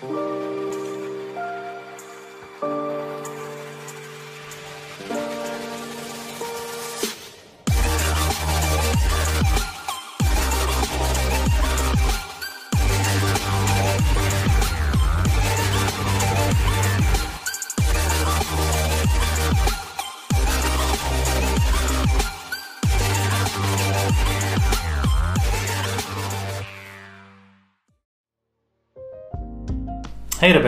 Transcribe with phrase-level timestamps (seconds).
[0.00, 0.37] Hej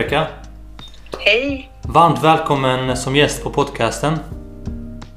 [0.01, 0.27] Rebecka!
[1.19, 1.69] Hej!
[1.83, 4.19] Varmt välkommen som gäst på podcasten.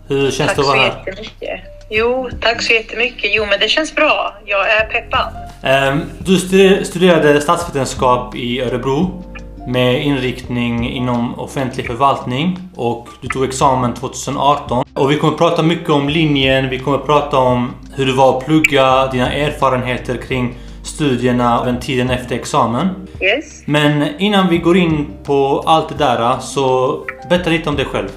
[0.08, 0.86] Hur känns Tack det att så vara här?
[1.06, 1.60] jättemycket.
[1.90, 3.30] Jo, tack så jättemycket.
[3.34, 4.34] Jo, men det känns bra.
[4.46, 5.26] Jag är peppad.
[5.62, 9.24] Ehm, Du stu- studerade statsvetenskap i Örebro
[9.68, 14.84] med inriktning inom offentlig förvaltning och du tog examen 2018.
[14.94, 18.44] Och vi kommer prata mycket om linjen, vi kommer prata om hur det var att
[18.44, 22.88] plugga, dina erfarenheter kring studierna och den tiden efter examen.
[23.20, 23.62] Yes.
[23.66, 26.98] Men innan vi går in på allt det där så
[27.30, 28.08] berätta lite om dig själv.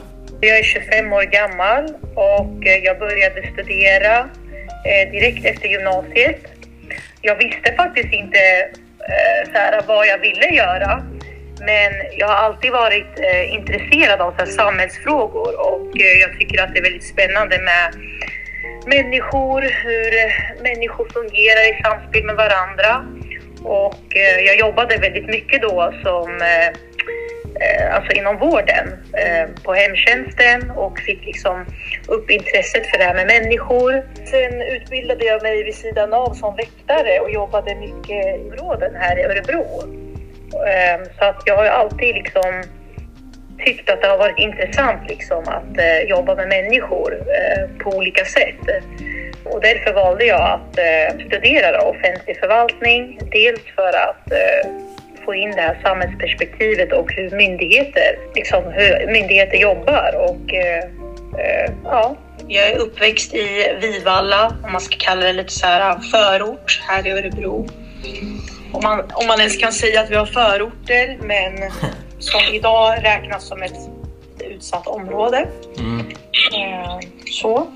[0.41, 1.83] Jag är 25 år gammal
[2.15, 6.41] och eh, jag började studera eh, direkt efter gymnasiet.
[7.21, 8.39] Jag visste faktiskt inte
[8.99, 11.03] eh, så här, vad jag ville göra.
[11.59, 16.63] Men jag har alltid varit eh, intresserad av så här, samhällsfrågor och eh, jag tycker
[16.63, 17.93] att det är väldigt spännande med
[18.85, 20.11] människor, hur
[20.63, 23.05] människor fungerar i samspel med varandra.
[23.63, 26.67] Och eh, jag jobbade väldigt mycket då som eh,
[27.61, 31.65] eh, alltså inom vården eh, på hemtjänsten och fick liksom
[32.07, 34.03] upp intresset för det här med människor.
[34.25, 39.19] Sen utbildade jag mig vid sidan av som väktare och jobbade mycket i områden här
[39.19, 39.83] i Örebro.
[40.53, 42.63] Eh, så att jag har ju alltid liksom
[43.65, 48.25] tyckt att det har varit intressant liksom att eh, jobba med människor eh, på olika
[48.25, 48.83] sätt.
[49.51, 53.19] Och därför valde jag att eh, studera då, offentlig förvaltning.
[53.31, 54.71] Dels för att eh,
[55.25, 60.15] få in det här samhällsperspektivet och hur myndigheter, liksom, hur myndigheter jobbar.
[60.15, 60.83] Och, eh,
[61.39, 62.15] eh, ja.
[62.47, 67.07] Jag är uppväxt i Vivalla, om man ska kalla det lite så här förort här
[67.07, 67.67] i Örebro.
[68.73, 71.71] Om man, om man ens kan säga att vi har förorter, men
[72.19, 73.89] som idag räknas som ett
[74.39, 75.47] utsatt område.
[75.79, 75.99] Mm.
[76.53, 77.67] Eh, så.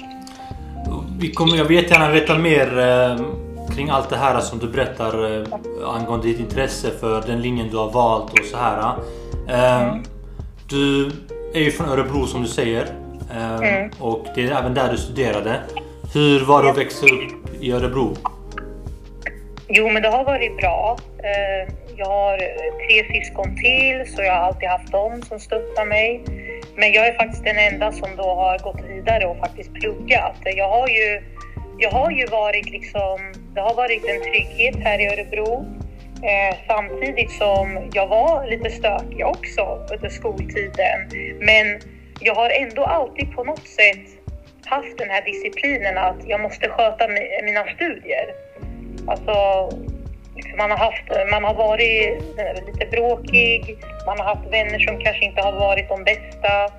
[1.22, 3.26] Vi kommer, jag vet gärna veta mer eh,
[3.76, 5.48] kring allt det här som du berättar eh,
[5.96, 8.94] angående ditt intresse för den linjen du har valt och så här.
[9.50, 9.96] Eh,
[10.70, 11.12] Du
[11.54, 12.82] är ju från Örebro som du säger.
[13.32, 13.92] Eh, Mm.
[14.00, 15.59] Och det är även där du studerade.
[16.14, 18.16] Hur var det att växa upp i Örebro?
[19.68, 20.98] Jo, men det har varit bra.
[21.18, 26.24] Eh, Jag har tre syskon till, så jag har alltid haft dem som stöttar mig.
[26.76, 30.38] Men jag är faktiskt den enda som då har gått vidare och faktiskt pluggat.
[30.44, 31.22] Jag har ju,
[31.78, 35.66] jag har ju varit liksom, det har varit en trygghet här i Örebro.
[36.24, 41.00] Eh, samtidigt som jag var lite stökig också under skoltiden.
[41.40, 41.80] Men
[42.20, 44.08] jag har ändå alltid på något sätt
[44.66, 48.26] haft den här disciplinen att jag måste sköta mi- mina studier.
[49.08, 49.34] Alltså,
[50.57, 55.25] man, har haft, man har varit eh, lite bråkig, man har haft vänner som kanske
[55.25, 56.69] inte har varit de bästa.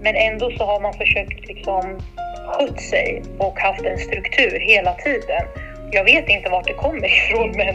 [0.00, 1.98] Men ändå så har man försökt liksom
[2.46, 5.42] skött sig och haft en struktur hela tiden.
[5.90, 7.74] Jag vet inte vart det kommer ifrån men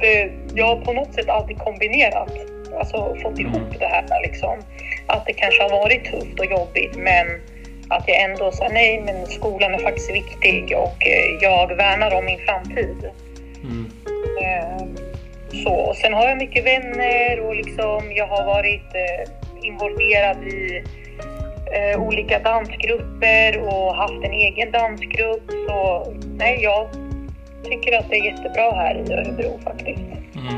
[0.00, 2.32] det, jag har på något sätt alltid kombinerat,
[2.78, 4.58] alltså fått ihop det här liksom.
[5.06, 7.26] Att det kanske har varit tufft och jobbigt men
[7.88, 12.24] att jag ändå sa nej men skolan är faktiskt viktig och eh, jag värnar om
[12.24, 13.10] min framtid.
[14.42, 14.86] Eh,
[15.64, 19.32] så, och sen har jag mycket vänner och liksom jag har varit eh,
[19.62, 20.84] involverad i
[21.72, 25.50] eh, olika dansgrupper och haft en egen dansgrupp.
[25.68, 26.06] Så
[26.36, 26.88] nej, jag
[27.64, 30.00] tycker att det är jättebra här i Örebro faktiskt.
[30.34, 30.54] Mm.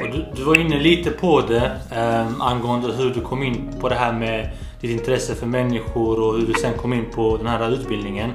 [0.00, 3.88] Och du, du var inne lite på det eh, angående hur du kom in på
[3.88, 4.48] det här med
[4.80, 8.30] ditt intresse för människor och hur du sen kom in på den här utbildningen.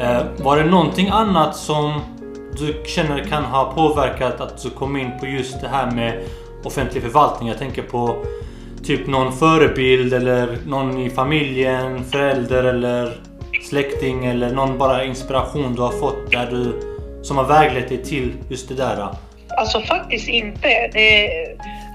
[0.00, 2.00] Eh, var det någonting annat som
[2.58, 6.20] du känner kan ha påverkat att du kom in på just det här med
[6.64, 7.48] offentlig förvaltning?
[7.48, 8.24] Jag tänker på
[8.84, 13.12] typ någon förebild eller någon i familjen, förälder eller
[13.68, 16.72] släkting eller någon bara inspiration du har fått där du
[17.22, 19.08] som har väglett dig till just det där.
[19.48, 20.68] Alltså faktiskt inte.
[20.92, 21.30] Det,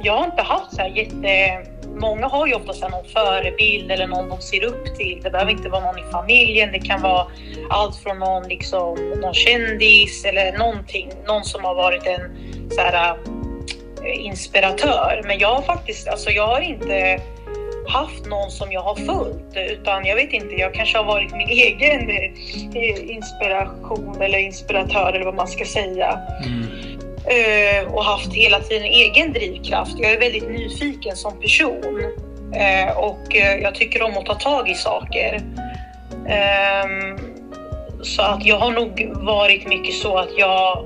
[0.04, 1.73] jag har inte haft så här jätte...
[1.96, 5.22] Många har ju oftast någon förebild eller någon de ser upp till.
[5.24, 6.72] Det behöver inte vara någon i familjen.
[6.72, 7.28] Det kan vara
[7.70, 11.12] allt från någon, liksom, någon kändis eller någonting.
[11.28, 12.22] Någon som har varit en
[12.72, 13.18] så här,
[14.06, 15.22] eh, inspiratör.
[15.26, 17.22] Men jag har faktiskt, alltså jag har inte
[17.88, 21.50] haft någon som jag har följt utan jag vet inte, jag kanske har varit min
[21.50, 26.20] egen eh, inspiration eller inspiratör eller vad man ska säga.
[26.46, 26.93] Mm.
[27.26, 29.96] Eh, och haft hela tiden egen drivkraft.
[29.98, 32.04] Jag är väldigt nyfiken som person
[32.54, 35.42] eh, och eh, jag tycker om att ta tag i saker.
[36.28, 37.18] Ehm,
[38.02, 40.86] så att jag har nog varit mycket så att jag,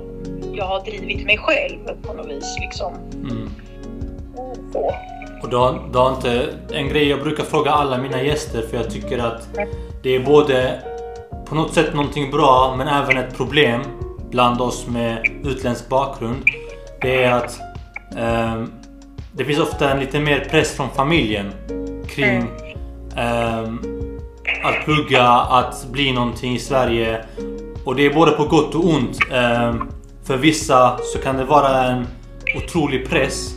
[0.52, 2.56] jag har drivit mig själv på något vis.
[2.60, 2.94] Liksom.
[3.14, 3.50] Mm.
[4.72, 4.94] Så.
[5.42, 9.18] Och du har inte, en grej jag brukar fråga alla mina gäster för jag tycker
[9.18, 9.48] att
[10.02, 10.82] det är både
[11.46, 13.80] på något sätt någonting bra men även ett problem
[14.30, 16.44] bland oss med utländsk bakgrund.
[17.00, 17.60] Det är att
[18.16, 18.64] eh,
[19.32, 21.52] det finns ofta en lite mer press från familjen
[22.08, 22.48] kring
[23.16, 23.62] eh,
[24.64, 27.24] att plugga, att bli någonting i Sverige.
[27.84, 29.18] Och det är både på gott och ont.
[29.32, 29.74] Eh,
[30.24, 32.06] för vissa så kan det vara en
[32.56, 33.54] otrolig press.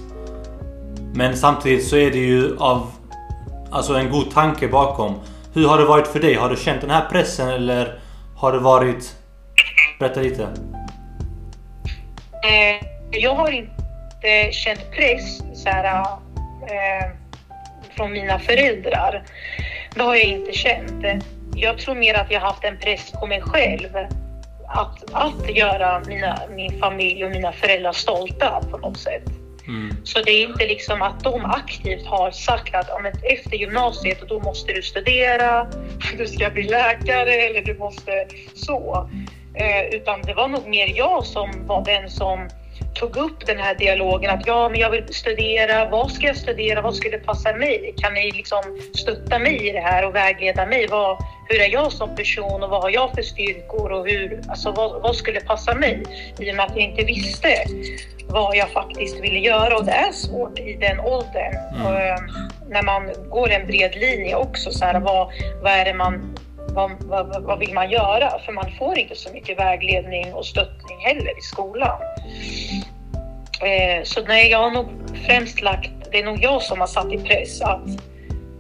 [1.14, 2.92] Men samtidigt så är det ju av
[3.72, 5.14] alltså en god tanke bakom.
[5.54, 6.34] Hur har det varit för dig?
[6.34, 8.00] Har du känt den här pressen eller
[8.36, 9.16] har det varit...
[10.02, 10.44] Berätta lite.
[12.44, 16.02] Eh, jag har inte känt press så här,
[16.62, 17.12] eh,
[17.96, 19.24] från mina föräldrar.
[19.96, 21.24] Det har jag inte känt.
[21.56, 23.98] Jag tror mer att jag har haft en press på mig själv.
[24.68, 29.24] Att, att göra mina, min familj och mina föräldrar stolta på något sätt.
[29.68, 29.96] Mm.
[30.04, 34.40] Så det är inte liksom att de aktivt har sagt att om efter gymnasiet då
[34.40, 35.68] måste du studera,
[36.18, 39.10] du ska bli läkare eller du måste så.
[39.56, 42.50] Eh, utan det var nog mer jag som var den som
[42.94, 45.90] tog upp den här dialogen att ja, men jag vill studera.
[45.90, 46.82] Vad ska jag studera?
[46.82, 47.94] Vad skulle passa mig?
[47.98, 48.62] Kan ni liksom
[48.96, 50.88] stötta mig i det här och vägleda mig?
[50.88, 51.18] Vad,
[51.50, 55.02] hur är jag som person och vad har jag för styrkor och hur, alltså vad,
[55.02, 56.04] vad skulle passa mig?
[56.40, 57.56] I och med att jag inte visste
[58.28, 61.54] vad jag faktiskt ville göra och det är svårt i den åldern.
[61.76, 61.86] Mm.
[61.86, 62.30] Och, ehm,
[62.70, 65.32] när man går en bred linje också, så här, vad,
[65.62, 66.36] vad är det man
[66.74, 68.40] vad, vad, vad, vill man göra?
[68.46, 72.02] För man får inte så mycket vägledning och stöttning heller i skolan.
[73.62, 74.88] Eh, så nej, jag har nog
[75.26, 77.88] främst lagt, det är nog jag som har satt i press att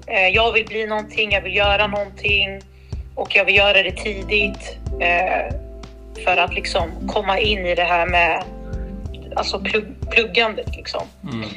[0.08, 2.62] eh, jag vill bli någonting, jag vill göra någonting
[3.16, 5.56] och jag vill göra det tidigt eh,
[6.24, 8.44] för att liksom komma in i det här med
[9.36, 11.02] alltså plugg, pluggandet liksom.
[11.24, 11.50] Mm.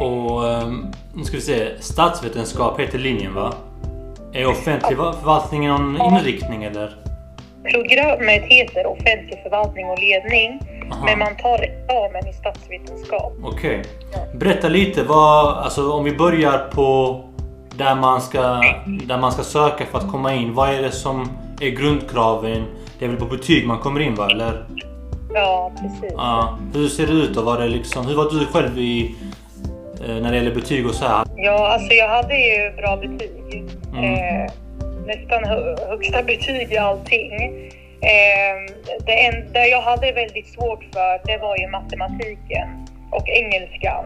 [0.00, 3.54] Och ehm, nu ska vi se, statsvetenskap heter linjen va?
[4.38, 6.96] Är offentlig förvaltning någon inriktning eller?
[7.72, 10.60] Programmet heter offentlig förvaltning och ledning.
[10.92, 11.04] Aha.
[11.04, 13.32] Men man tar examen i statsvetenskap.
[13.42, 13.80] Okej.
[13.80, 14.38] Okay.
[14.38, 17.20] Berätta lite vad, alltså om vi börjar på
[17.76, 18.40] där man, ska,
[19.06, 20.54] där man ska söka för att komma in.
[20.54, 21.30] Vad är det som
[21.60, 22.64] är grundkraven?
[22.98, 24.66] Det är väl på betyg man kommer in va, eller?
[25.34, 26.12] Ja, precis.
[26.16, 26.58] Ja.
[26.74, 27.42] Hur ser det ut då?
[27.42, 29.16] Var det liksom, hur var du själv i,
[30.06, 31.24] eh, när det gäller betyg och så här?
[31.36, 33.67] Ja, alltså jag hade ju bra betyg.
[33.92, 34.04] Mm.
[34.04, 34.50] Eh,
[35.06, 35.44] nästan
[35.88, 37.32] högsta betyg i allting.
[38.00, 38.74] Eh,
[39.06, 44.04] det enda jag hade väldigt svårt för det var ju matematiken och engelskan.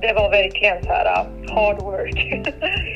[0.00, 2.44] Det var verkligen så här uh, hard work.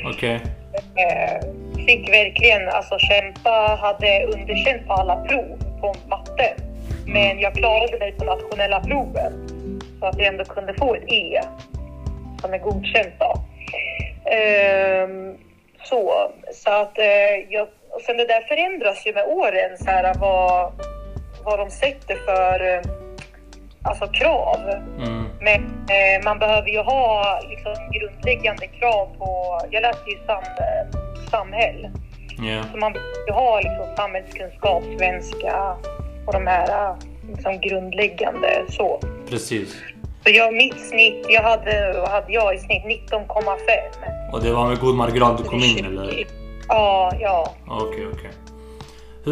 [0.04, 0.40] Okej.
[0.40, 1.04] Okay.
[1.04, 1.40] Eh,
[1.86, 6.54] fick verkligen alltså kämpa, hade underkänt på alla prov på matte.
[7.06, 7.38] Men mm.
[7.38, 9.48] jag klarade mig på nationella proven
[10.00, 11.40] så att jag ändå kunde få ett E
[12.40, 13.34] som är godkänt då.
[14.28, 15.38] Um,
[15.84, 20.14] så, så att uh, jag, och sen det där förändras ju med åren så här
[20.14, 20.72] vad,
[21.44, 22.80] vad de sätter för uh,
[23.82, 24.60] alltså krav.
[24.98, 25.24] Mm.
[25.40, 30.42] Men uh, man behöver ju ha liksom grundläggande krav på, jag läste ju sam,
[31.30, 31.88] samhäll.
[32.44, 32.70] Yeah.
[32.72, 35.76] Så man behöver ju ha liksom samhällskunskap, svenska
[36.26, 36.96] och de här
[37.28, 39.00] liksom grundläggande så.
[39.30, 39.82] Precis.
[40.24, 42.84] Så jag, mitt snitt, jag hade, hade jag i snitt?
[43.10, 44.17] 19,5.
[44.32, 46.26] Och det var med god marginal du kom in eller?
[46.68, 47.54] Ja, ja.
[47.66, 48.12] Okej, okay, okej.
[48.12, 48.30] Okay.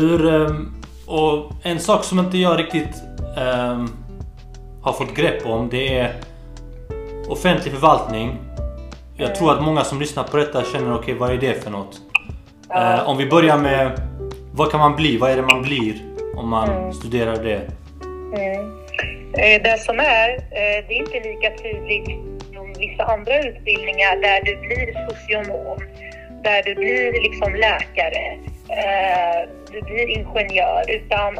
[0.01, 0.35] Hur...
[0.35, 0.73] Ehm,
[1.07, 3.03] och en sak som inte jag riktigt
[3.37, 3.97] um,
[4.83, 6.15] har fått grepp om det är
[7.29, 8.39] offentlig förvaltning.
[9.17, 11.71] Jag tror att många som lyssnar på detta känner okej, okay, vad är det för
[11.71, 12.01] något?
[12.69, 12.95] Ja.
[12.95, 14.01] Uh, om vi börjar med
[14.53, 15.17] vad kan man bli?
[15.17, 15.95] Vad är det man blir
[16.37, 16.93] om man mm.
[16.93, 17.61] studerar det?
[18.35, 18.77] Mm.
[19.33, 22.36] Eh, det som är, eh, det är inte lika tydligt
[22.79, 25.79] vissa andra utbildningar där du blir socionom,
[26.43, 31.39] där du blir liksom läkare, eh, du blir ingenjör, utan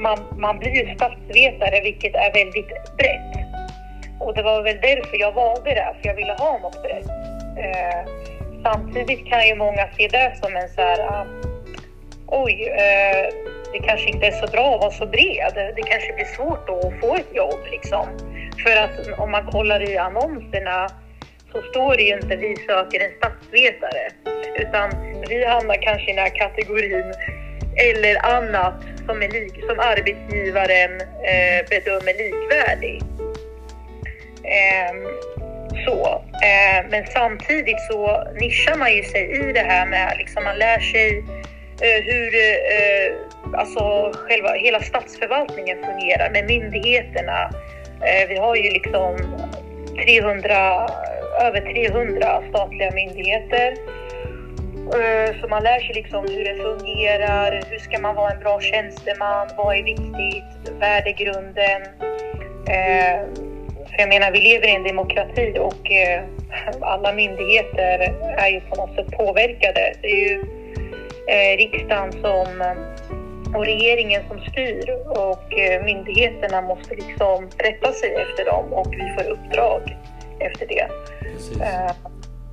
[0.00, 3.46] man, man blir ju statsvetare, vilket är väldigt brett.
[4.20, 7.06] Och det var väl därför jag valde det, för jag ville ha något brett.
[7.58, 8.10] Eh,
[8.62, 11.26] samtidigt kan ju många se det som en så här, ah,
[12.26, 13.26] oj, eh,
[13.72, 15.72] det kanske inte är så bra att vara så bred.
[15.76, 18.06] Det kanske blir svårt då att få ett jobb liksom.
[18.62, 20.88] För att om man kollar i annonserna
[21.52, 24.10] så står det ju inte vi söker en statsvetare.
[24.58, 24.90] Utan
[25.28, 27.14] vi hamnar kanske i den här kategorin
[27.76, 28.74] eller annat
[29.06, 33.02] som, är lik, som arbetsgivaren eh, bedömer likvärdig.
[34.44, 34.94] Eh,
[35.84, 36.24] så.
[36.42, 40.80] Eh, men samtidigt så nischar man ju sig i det här med, liksom man lär
[40.80, 41.18] sig
[41.80, 47.50] eh, hur eh, alltså själva, hela statsförvaltningen fungerar med myndigheterna.
[48.00, 49.16] Eh, vi har ju liksom
[50.04, 50.88] 300,
[51.40, 53.74] över 300 statliga myndigheter.
[54.94, 58.60] Eh, så man lär sig liksom hur det fungerar, hur ska man vara en bra
[58.60, 61.82] tjänsteman, vad är viktigt, värdegrunden.
[62.68, 63.20] Eh,
[63.90, 65.90] för jag menar, vi lever i en demokrati och
[66.80, 69.92] alla myndigheter är ju på något sätt påverkade.
[70.02, 70.44] Det är ju
[71.56, 72.74] riksdagen som
[73.54, 79.14] och regeringen som styr och eh, myndigheterna måste liksom rätta sig efter dem och vi
[79.14, 79.96] får uppdrag
[80.40, 80.88] efter det.
[81.20, 81.60] Precis.
[81.60, 81.90] Eh,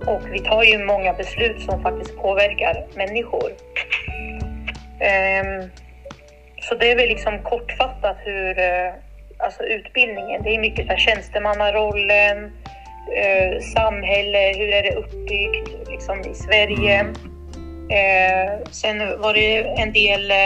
[0.08, 3.52] och vi tar ju många beslut som faktiskt påverkar människor.
[5.00, 5.70] Ehm,
[6.62, 8.94] så det är väl liksom kortfattat hur eh,
[9.38, 12.52] alltså utbildningen, det är mycket så här tjänstemannarollen,
[13.76, 17.06] samhälle, hur är det uppbyggt liksom i Sverige.
[17.90, 20.38] Eh, sen var det en del eh,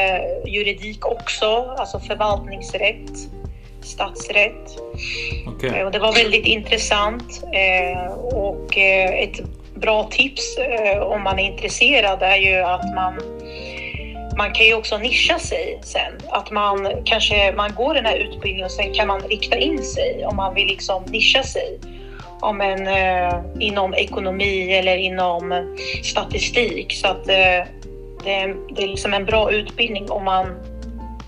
[0.46, 3.12] juridik också, alltså förvaltningsrätt,
[3.82, 4.78] statsrätt.
[5.56, 5.70] Okay.
[5.70, 9.40] Eh, och det var väldigt intressant eh, och eh, ett
[9.76, 13.22] bra tips eh, om man är intresserad är ju att man
[14.38, 16.14] man kan ju också nischa sig sen.
[16.30, 20.26] Att man kanske man går den här utbildningen och sen kan man rikta in sig
[20.26, 21.80] om man vill liksom nischa sig
[22.42, 26.94] om en, eh, inom ekonomi eller inom statistik.
[26.94, 27.68] Så att eh,
[28.24, 30.48] det, det är liksom en bra utbildning om man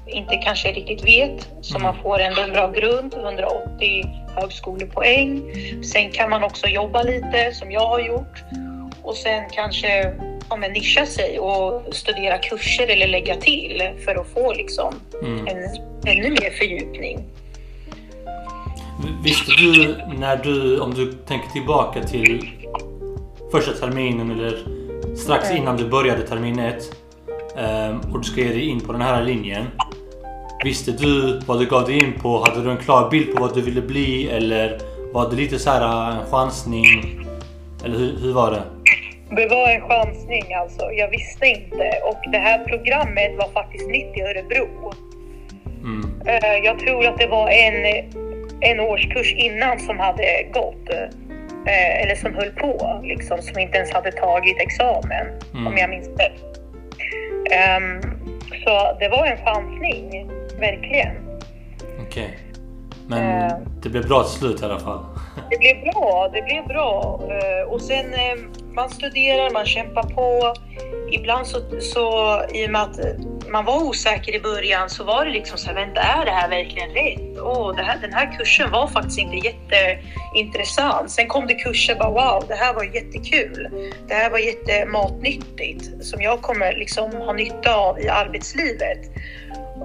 [0.08, 1.50] inte kanske riktigt vet.
[1.62, 1.84] Så mm.
[1.84, 5.42] man får ändå en bra grund, 180 högskolepoäng.
[5.84, 8.44] Sen kan man också jobba lite som jag har gjort
[9.04, 10.14] och sen kanske
[10.50, 15.48] ja, men nischa sig och studera kurser eller lägga till för att få liksom mm.
[15.48, 15.58] en
[16.08, 17.26] ännu mer fördjupning.
[19.24, 22.50] Visste du när du, om du tänker tillbaka till
[23.52, 24.58] första terminen eller
[25.16, 26.96] strax innan du började termin 1
[27.58, 29.66] ehm, och du ska ge dig in på den här linjen.
[30.64, 32.46] Visste du vad du gav dig in på?
[32.48, 34.80] Hade du en klar bild på vad du ville bli eller
[35.14, 37.20] var det lite så här en chansning?
[37.86, 38.64] Eller hur, hur var det?
[39.36, 40.92] Det var en chansning alltså.
[40.92, 44.94] Jag visste inte och det här programmet var faktiskt nytt i Örebro.
[45.84, 46.22] Mm.
[46.26, 47.86] Eh, jag tror att det var en
[48.62, 50.90] en årskurs innan som hade gått
[51.66, 55.68] eh, eller som höll på, liksom, som inte ens hade tagit examen mm.
[55.68, 56.44] om jag minns rätt.
[57.78, 58.02] Um,
[58.64, 61.16] så det var en chansning, verkligen.
[62.08, 62.08] Okej.
[62.08, 62.28] Okay.
[63.08, 65.06] Men uh, det blev bra till slut i alla fall?
[65.50, 67.20] det blev bra, det blev bra.
[67.24, 70.54] Uh, och sen uh, man studerar, man kämpar på.
[71.12, 72.06] Ibland så, så
[72.54, 73.00] i och med att
[73.50, 76.50] man var osäker i början så var det liksom så här, vänta är det här
[76.50, 77.40] verkligen rätt?
[77.40, 81.12] Oh, det här, den här kursen var faktiskt inte jätteintressant.
[81.12, 83.70] Sen kom det kurser bara wow, det här var jättekul.
[84.08, 89.00] Det här var jättematnyttigt som jag kommer liksom ha nytta av i arbetslivet.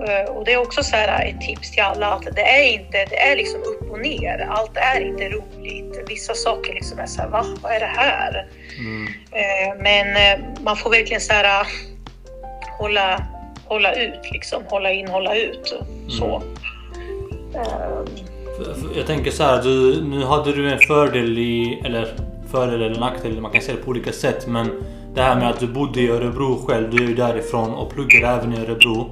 [0.08, 3.04] Eh, och det är också så här ett tips till alla att det är inte,
[3.10, 4.48] det är liksom upp och ner.
[4.50, 6.04] Allt är inte roligt.
[6.08, 7.44] Vissa saker liksom är så här, va?
[7.62, 8.46] Vad är det här?
[8.78, 9.06] Mm.
[9.32, 11.66] Eh, men eh, man får verkligen så här
[12.78, 13.26] hålla
[13.66, 14.62] hålla ut, liksom.
[14.68, 15.74] hålla in, hålla ut.
[16.08, 16.42] Så.
[17.54, 17.72] Mm.
[18.96, 22.14] Jag tänker så här, du, nu hade du en fördel i, eller
[22.50, 24.46] fördel eller nackdel, man kan se det på olika sätt.
[24.46, 24.70] Men
[25.14, 28.38] det här med att du bodde i Örebro själv, du är ju därifrån och pluggar
[28.38, 29.10] även i Örebro.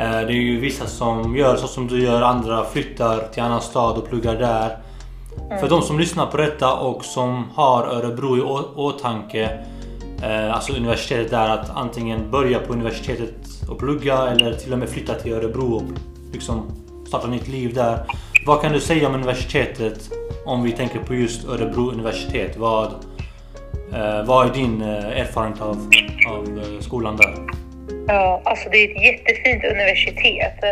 [0.00, 3.60] Eh, det är ju vissa som gör så som du gör, andra flyttar till annan
[3.60, 4.78] stad och pluggar där.
[5.46, 5.58] Mm.
[5.60, 8.40] För de som lyssnar på detta och som har Örebro i
[8.76, 9.58] åtanke,
[10.22, 14.88] eh, alltså universitetet där, att antingen börja på universitetet och plugga eller till och med
[14.88, 15.82] flytta till Örebro och
[16.32, 16.62] liksom
[17.06, 18.06] starta nytt liv där.
[18.46, 20.10] Vad kan du säga om universitetet
[20.46, 22.56] om vi tänker på just Örebro universitet?
[22.58, 22.86] Vad,
[23.92, 25.90] eh, vad är din erfarenhet av,
[26.28, 27.49] av skolan där?
[28.12, 30.64] Ja, alltså det är ett jättefint universitet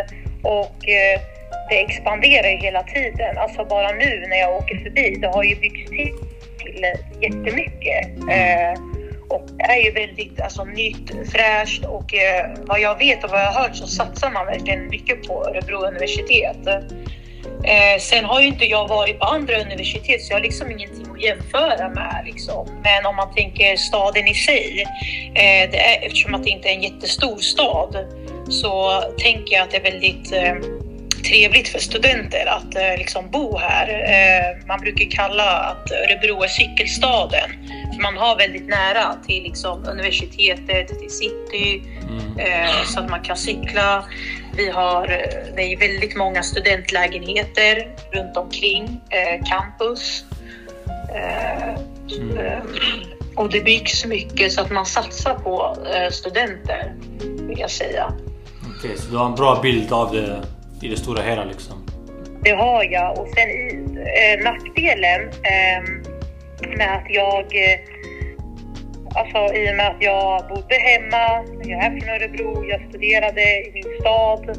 [0.43, 1.21] och eh,
[1.69, 3.37] det expanderar ju hela tiden.
[3.37, 6.13] Alltså bara nu när jag åker förbi, det har ju byggts till,
[6.59, 6.85] till
[7.21, 8.07] jättemycket.
[8.31, 8.81] Eh,
[9.29, 13.41] och det är ju väldigt alltså, nytt, fräscht och eh, vad jag vet och vad
[13.41, 16.67] jag har hört så satsar man verkligen mycket på Örebro universitet.
[17.63, 21.07] Eh, sen har ju inte jag varit på andra universitet så jag har liksom ingenting
[21.11, 22.21] att jämföra med.
[22.25, 22.67] Liksom.
[22.83, 24.85] Men om man tänker staden i sig,
[25.27, 27.97] eh, det är, eftersom att det inte är en jättestor stad
[28.49, 30.55] så tänker jag att det är väldigt eh,
[31.29, 33.87] trevligt för studenter att eh, liksom bo här.
[33.89, 37.49] Eh, man brukar kalla att Örebro är cykelstaden.
[37.93, 42.39] För man har väldigt nära till liksom, universitetet, till city, mm.
[42.39, 44.05] eh, så att man kan cykla.
[44.59, 50.23] Vi har eh, det är väldigt många studentlägenheter runt omkring eh, campus.
[51.15, 51.69] Eh,
[52.17, 52.61] mm.
[53.35, 55.75] och det byggs mycket så att man satsar på
[56.11, 56.93] studenter,
[57.47, 58.13] vill jag säga.
[58.77, 60.43] Okej, så du har en bra bild av det
[60.81, 61.85] i det stora hela liksom?
[62.43, 63.49] Det har jag och sen
[63.97, 65.83] eh, nackdelen eh,
[66.77, 67.79] med att jag eh,
[69.15, 71.23] Alltså i och med att jag bodde hemma,
[71.63, 74.57] jag är från Örebro, jag studerade i min stad.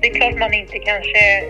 [0.00, 1.44] Det är klart man inte kanske...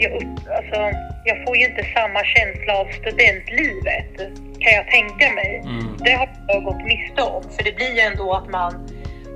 [0.00, 0.12] Jag,
[0.56, 0.78] alltså,
[1.24, 4.16] jag får ju inte samma känsla av studentlivet,
[4.60, 5.62] kan jag tänka mig.
[5.64, 5.96] Mm.
[5.98, 8.88] Det har jag gått miste om, för det blir ju ändå att man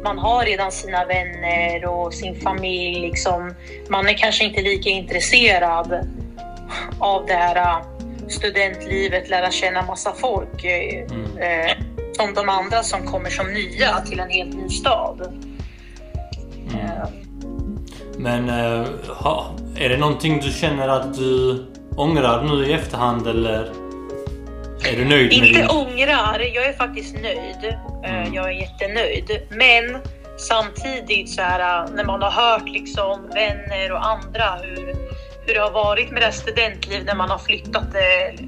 [0.04, 3.00] man har redan sina vänner och sin familj.
[3.00, 3.54] Liksom.
[3.88, 6.08] Man är kanske inte lika intresserad
[6.98, 7.82] av det här
[8.28, 11.38] studentlivet, lära känna massa folk äh, mm.
[11.38, 11.72] eh,
[12.16, 15.32] som de andra som kommer som nya till en helt ny stad.
[16.70, 16.86] Mm.
[16.86, 17.08] Eh.
[18.16, 21.64] Men eh, ha, är det någonting du känner att du
[21.96, 23.72] ångrar nu i efterhand eller
[24.84, 27.76] är du nöjd med Inte ångrar, jag är faktiskt nöjd.
[28.04, 28.34] Eh, mm.
[28.34, 29.40] Jag är jättenöjd.
[29.50, 29.98] Men
[30.38, 34.94] samtidigt så här, när man har hört liksom vänner och andra hur,
[35.46, 38.44] hur det har varit med det studentliv när man har flyttat eh,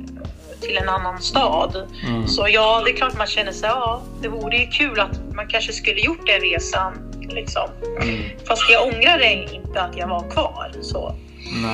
[0.61, 1.89] till en annan stad.
[2.07, 2.29] Mm.
[2.29, 5.49] Så ja, det är klart man känner sig, ja, det vore ju kul att man
[5.49, 6.93] kanske skulle gjort den resan.
[7.29, 7.63] Liksom.
[8.03, 8.23] Mm.
[8.49, 10.73] Fast jag ångrar inte att jag var kvar.
[10.81, 11.15] Så.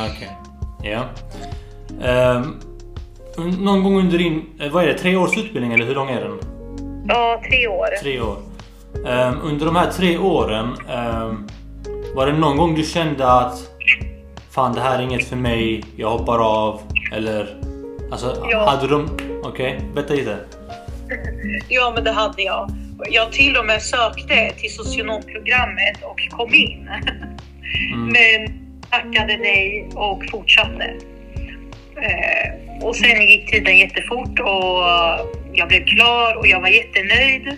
[0.06, 0.30] Okej.
[0.78, 0.90] Okay.
[0.92, 1.04] Ja.
[2.36, 2.60] Um,
[3.58, 6.20] någon gång under din, eh, vad är det, tre års utbildning eller hur lång är
[6.20, 6.38] den?
[7.08, 7.86] Ja, tre år.
[8.02, 8.36] Tre år.
[8.94, 11.48] Um, under de här tre åren, um,
[12.14, 13.58] var det någon gång du kände att
[14.50, 16.80] Fan det här är inget för mig, jag hoppar av.
[17.12, 17.57] Eller?
[18.11, 18.71] Alltså, ja.
[18.71, 19.19] hade de...
[19.45, 20.38] Okej, okay, berätta lite.
[21.69, 22.71] ja, men det hade jag.
[23.11, 26.88] Jag till och med sökte till socionomprogrammet och kom in.
[27.95, 28.07] mm.
[28.12, 30.95] Men tackade nej och fortsatte.
[31.97, 34.83] Eh, och sen gick tiden jättefort och
[35.53, 37.57] jag blev klar och jag var jättenöjd.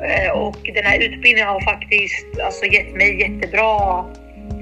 [0.00, 4.04] Eh, och den här utbildningen har faktiskt alltså, gett mig jättebra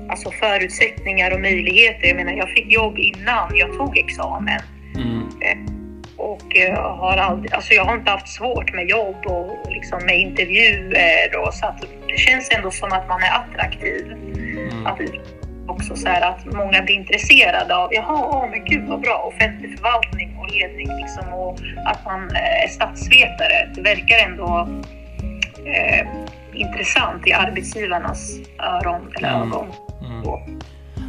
[0.09, 2.09] alltså, förutsättningar och möjligheter.
[2.09, 4.61] Jag menar, jag fick jobb innan jag tog examen.
[4.95, 5.29] Mm.
[5.41, 5.73] Eh,
[6.17, 11.37] och har, aldrig, alltså, jag har inte haft svårt med jobb och liksom, med intervjuer.
[11.37, 11.75] Och, så
[12.09, 14.13] det känns ändå som att man är attraktiv.
[14.13, 14.87] Mm.
[14.87, 14.99] Att,
[15.69, 20.37] också så att många blir intresserade av, jaha, oh, men gud vad bra, offentlig förvaltning
[20.39, 23.69] och ledning liksom, och att man eh, är statsvetare.
[23.75, 24.69] Det verkar ändå
[25.67, 26.07] eh,
[26.55, 29.43] intressant i arbetsgivarnas öron eller mm.
[29.43, 29.65] ögon.
[29.65, 29.86] Mm.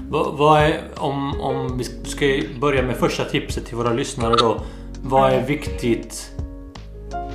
[0.09, 2.25] Vad, vad är, om, om vi ska
[2.59, 4.61] börja med första tipset till våra lyssnare då.
[5.01, 6.31] Vad är viktigt?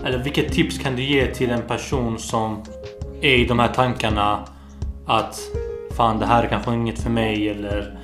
[0.05, 2.63] Eller vilket tips kan du ge till en person som
[3.21, 4.39] är i de här tankarna
[5.07, 5.41] att
[5.97, 7.99] fan det här är kanske inget för mig eller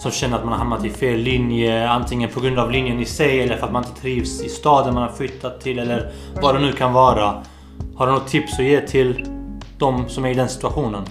[0.00, 1.88] som känner att man har hamnat i fel linje.
[1.88, 4.94] Antingen på grund av linjen i sig eller för att man inte trivs i staden
[4.94, 6.12] man har flyttat till eller
[6.42, 7.42] vad det nu kan vara.
[7.96, 9.26] Har du något tips att ge till
[9.78, 11.02] de som är i den situationen?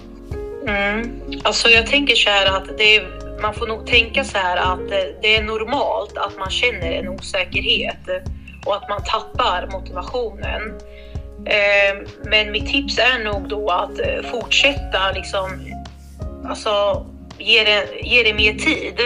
[0.67, 1.21] Mm.
[1.43, 4.91] Alltså jag tänker så här att det är, man får nog tänka så här att
[4.91, 8.07] eh, det är normalt att man känner en osäkerhet
[8.65, 10.61] och att man tappar motivationen.
[11.45, 15.49] Ehm, men mitt tips är nog då att eh, fortsätta liksom
[16.45, 17.05] alltså,
[17.37, 18.99] ge det, ge det mer tid.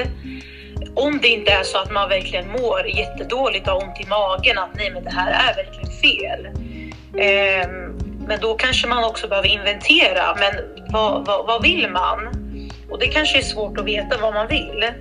[0.95, 4.57] Om det inte är så att man verkligen mår jättedåligt och har ont i magen,
[4.57, 6.47] att nej men det här är verkligen fel.
[7.17, 7.86] Ehm,
[8.27, 10.53] men då kanske man också behöver inventera, men
[10.89, 12.19] vad, vad, vad, vill man?
[12.89, 14.91] Och det kanske är svårt att veta vad man vill.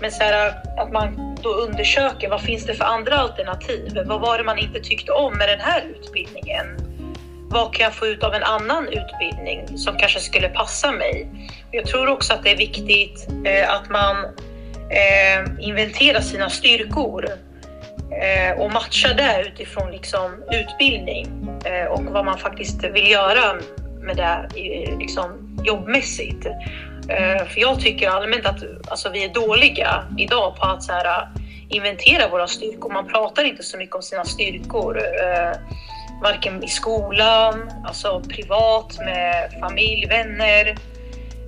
[0.00, 3.98] Men så här, att man då undersöker vad finns det för andra alternativ?
[4.06, 6.66] Vad var det man inte tyckte om med den här utbildningen?
[7.50, 11.28] Vad kan jag få ut av en annan utbildning som kanske skulle passa mig?
[11.70, 14.16] Jag tror också att det är viktigt eh, att man
[14.90, 17.30] eh, inventerar sina styrkor
[18.20, 21.26] eh, och matcha det utifrån liksom, utbildning
[21.64, 23.60] eh, och vad man faktiskt vill göra
[24.00, 24.48] med det
[24.98, 26.46] liksom, jobbmässigt.
[27.08, 31.04] Eh, för jag tycker allmänt att alltså, vi är dåliga idag på att så här,
[31.04, 31.28] eh,
[31.68, 32.92] inventera våra styrkor.
[32.92, 35.52] Man pratar inte så mycket om sina styrkor eh,
[36.22, 40.66] varken i skolan, alltså privat med familj, vänner.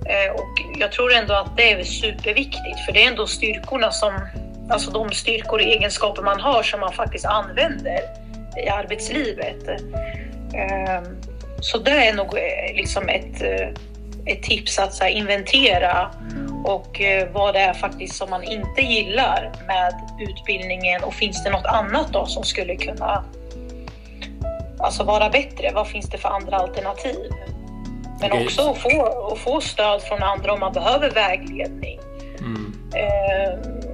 [0.05, 4.13] Eh, och jag tror ändå att det är superviktigt för det är ändå styrkorna som,
[4.73, 7.99] alltså de styrkor och egenskaper man har som man faktiskt använder
[8.65, 9.67] i arbetslivet.
[10.53, 11.01] Eh,
[11.59, 13.41] så det är nog eh, liksom ett,
[14.25, 16.09] ett tips att så inventera
[16.63, 19.93] och eh, vad det är faktiskt som man inte gillar med
[20.29, 23.23] utbildningen och finns det något annat då som skulle kunna
[24.79, 25.71] alltså vara bättre?
[25.73, 27.31] Vad finns det för andra alternativ?
[28.21, 28.45] Men Okej.
[28.45, 31.99] också att få, att få stöd från andra om man behöver vägledning.
[32.39, 32.73] Mm.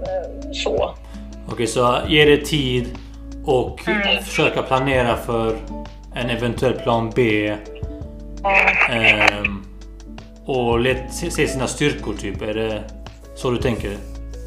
[0.04, 0.96] Eh, så.
[1.52, 2.88] Okej, så ge det tid
[3.46, 4.24] och Mm.
[4.24, 5.56] försöka planera för
[6.16, 7.50] en eventuell plan B.
[8.92, 9.66] Ehm,
[10.46, 12.42] och let, se, se sina styrkor typ.
[12.42, 12.82] Är det
[13.36, 13.92] så du tänker?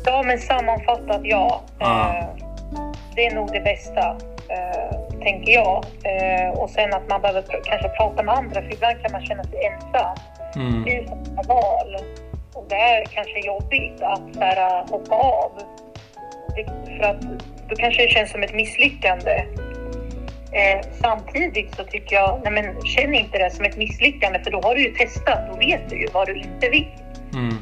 [0.04, 1.62] Ja, men sammanfattat ja.
[1.78, 2.08] Ah.
[2.08, 2.24] Eh,
[3.16, 4.08] det är nog det bästa,
[4.48, 5.84] eh, tänker jag.
[6.54, 9.58] Och sen att man behöver kanske prata med andra, för ibland kan man känna sig
[9.66, 10.16] ensam
[10.56, 10.88] Mm.
[10.88, 11.96] i sådana val.
[12.62, 15.52] Och det är kanske jobbigt att så här, hoppa av.
[16.56, 16.64] Det,
[16.96, 17.22] för att
[17.68, 19.44] då kanske det känns som ett misslyckande.
[20.52, 24.60] Eh, samtidigt så tycker jag, nej men känn inte det som ett misslyckande för då
[24.60, 26.88] har du ju testat, då vet du ju vad du inte vill.
[27.34, 27.56] Mm.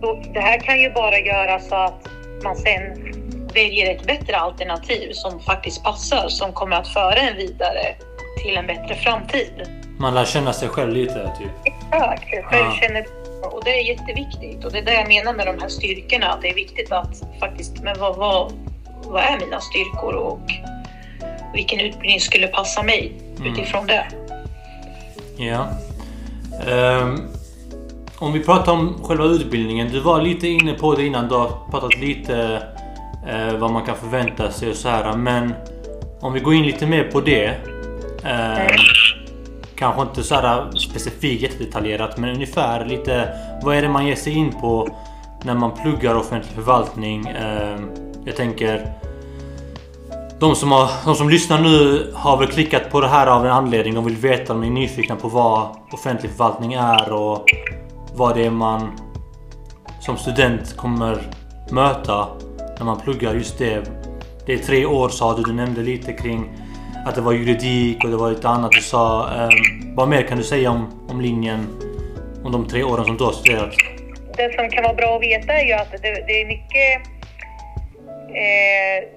[0.00, 2.08] Så det här kan ju bara göra så att
[2.44, 2.82] man sen
[3.54, 7.94] väljer ett bättre alternativ som faktiskt passar, som kommer att föra en vidare
[8.42, 9.70] till en bättre framtid.
[9.98, 11.50] Man lär känna sig själv lite typ.
[11.64, 13.25] Exakt, självkännedom.
[13.46, 14.64] Och det är jätteviktigt.
[14.64, 16.26] Och det är det jag menar med de här styrkorna.
[16.26, 18.52] Att det är viktigt att faktiskt, men vad, vad,
[19.04, 20.40] vad är mina styrkor och
[21.54, 23.52] vilken utbildning skulle passa mig Mm.
[23.52, 24.06] utifrån det?
[25.36, 25.68] Ja.
[26.68, 27.20] Ehm,
[28.18, 29.88] om vi pratar om själva utbildningen.
[29.92, 31.28] Du var lite inne på det innan.
[31.28, 32.62] Du har pratat lite
[33.28, 35.16] eh, vad man kan förvänta sig och så här.
[35.16, 35.54] Men
[36.20, 37.54] om vi går in lite mer på det.
[38.24, 38.68] ehm,
[39.76, 43.28] kanske inte så här specifikt jättedetaljerat men ungefär lite
[43.62, 44.88] vad är det man ger sig in på
[45.42, 47.26] när man pluggar offentlig förvaltning.
[47.26, 47.90] Ehm,
[48.24, 48.92] jag tänker
[50.38, 53.52] de som, har, de som lyssnar nu har väl klickat på det här av en
[53.52, 53.94] anledning.
[53.94, 57.44] De vill veta, de är nyfikna på vad offentlig förvaltning är och
[58.14, 58.90] vad det är man
[60.00, 61.22] som student kommer
[61.70, 62.28] möta
[62.78, 63.82] när man pluggar just det.
[64.46, 66.52] Det är tre år sa du, du nämnde lite kring
[67.06, 69.30] att det var juridik och det var lite annat du sa.
[69.34, 71.66] Um, vad mer kan du säga om, om linjen,
[72.44, 73.74] om de tre åren som du har studerat?
[74.36, 77.06] Det som kan vara bra att veta är ju att det, det är mycket
[78.28, 79.08] eh,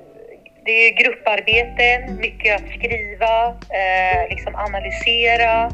[0.66, 5.72] det är grupparbeten, mycket att skriva, eh, liksom analysera,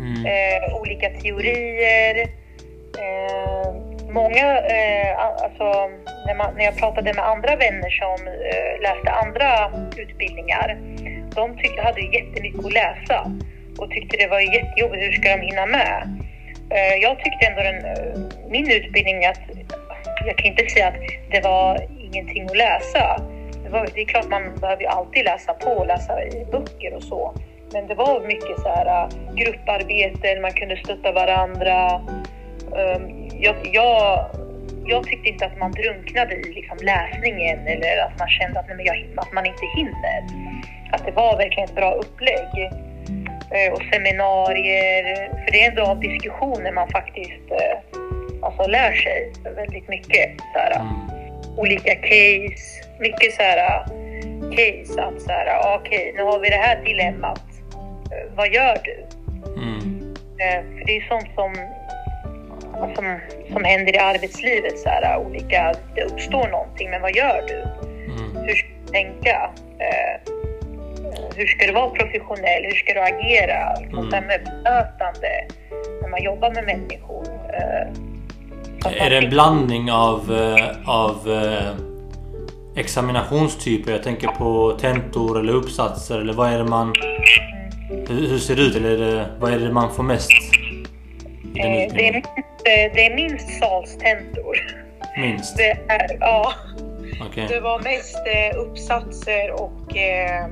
[0.00, 0.26] Mm.
[0.26, 2.20] eh, olika teorier.
[2.98, 3.74] Eh,
[4.10, 5.90] många, eh, alltså
[6.26, 10.78] när, man, när jag pratade med andra vänner som eh, läste andra utbildningar,
[11.34, 13.32] de tyck, hade jättemycket att läsa
[13.78, 16.24] och tyckte det var jättejobbigt, hur ska de hinna med?
[16.70, 19.40] Eh, jag tyckte ändå den, eh, min utbildning att
[20.26, 20.94] jag kan inte säga att
[21.30, 23.20] det var ingenting att läsa.
[23.64, 26.94] Det, var, det är klart man behöver ju alltid läsa på och läsa i böcker
[26.94, 27.34] och så.
[27.72, 32.02] Men det var mycket så här eh, grupparbeten, man kunde stötta varandra.
[32.76, 34.26] Ehm, jag, jag,
[34.86, 38.76] jag tyckte inte att man drunknade i liksom läsningen eller att man kände att, nej,
[38.76, 40.20] men jag, att man inte hinner.
[40.92, 42.70] Att det var verkligen ett bra upplägg.
[43.50, 47.78] Eh, Och seminarier, för det är ändå av diskussioner man faktiskt eh,
[48.42, 50.30] alltså lär sig väldigt mycket.
[50.52, 51.56] Så här, Mm.
[51.58, 53.84] olika case, mycket så här
[54.56, 57.42] case att så här, ah, okej, nu har vi det här dilemmat.
[58.12, 59.06] Eh, vad gör du?
[59.62, 60.14] Mm.
[60.78, 61.54] För det är sånt som,
[62.94, 63.18] som,
[63.52, 67.58] som händer i arbetslivet, så här, olika, det uppstår någonting, men vad gör du?
[68.12, 68.46] Mm.
[68.46, 69.50] Hur ska du tänka?
[69.78, 70.33] Eh,
[71.36, 72.62] hur ska du vara professionell?
[72.64, 73.76] Hur ska du agera?
[73.76, 74.10] Mm.
[74.10, 75.48] Där med bemötande
[76.02, 77.24] när man jobbar med människor.
[77.52, 81.70] Eh, Är det en blandning av, eh, av eh,
[82.76, 83.92] examinationstyper?
[83.92, 86.92] Jag tänker på tentor eller uppsatser eller vad är det man...
[88.08, 88.76] Hur, hur ser det ut?
[88.76, 90.30] Eller är det, vad är det man får mest?
[90.30, 92.28] I den det, är minst,
[92.64, 94.56] det är minst salstentor.
[95.18, 95.56] Minst?
[95.56, 96.52] Det, är, ja,
[97.26, 97.46] Okej.
[97.48, 98.18] det var mest
[98.56, 100.46] uppsatser och eh,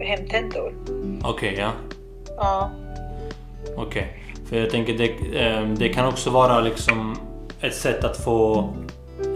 [0.00, 0.74] hemtentor.
[1.24, 1.70] Okej, ja.
[2.36, 2.70] Ja.
[3.76, 4.20] Okej.
[4.48, 7.16] För jag tänker det, eh, det kan också vara liksom
[7.60, 8.68] ett sätt att få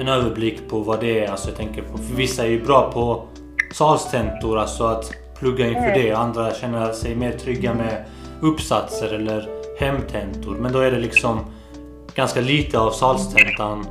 [0.01, 1.31] en överblick på vad det är.
[1.31, 3.23] Alltså jag tänker på, för vissa är ju bra på
[3.73, 6.13] salstentor, alltså att plugga inför det.
[6.13, 8.05] Andra känner sig mer trygga med
[8.41, 9.49] uppsatser eller
[9.81, 10.57] hemtentor.
[10.61, 11.41] Men då är det liksom
[12.15, 13.85] ganska lite av salstentan och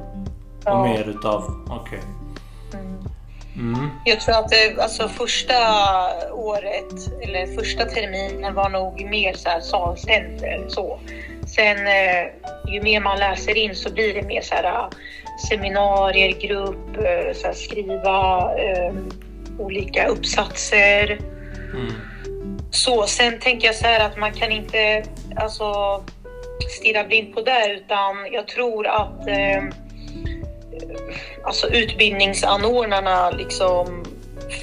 [0.66, 0.84] Ja.
[0.84, 1.44] mer utav...
[1.70, 2.00] Okej.
[3.58, 3.90] Mm.
[4.06, 5.54] Jag tror att det, alltså första
[6.34, 6.94] året,
[7.24, 10.66] eller första terminen var nog mer så här salcenter.
[10.68, 11.00] Så.
[11.56, 12.28] Sen eh,
[12.68, 14.90] ju mer man läser in så blir det mer så här eh,
[15.50, 18.94] seminarier, grupp, eh, så här, skriva eh,
[19.60, 21.20] olika uppsatser.
[21.74, 21.94] Mm.
[22.72, 25.04] Så sen tänker jag så här att man kan inte,
[25.36, 26.04] alltså
[26.80, 29.64] stirra blind på det utan jag tror att eh,
[31.44, 34.06] alltså utbildningsanordnarna liksom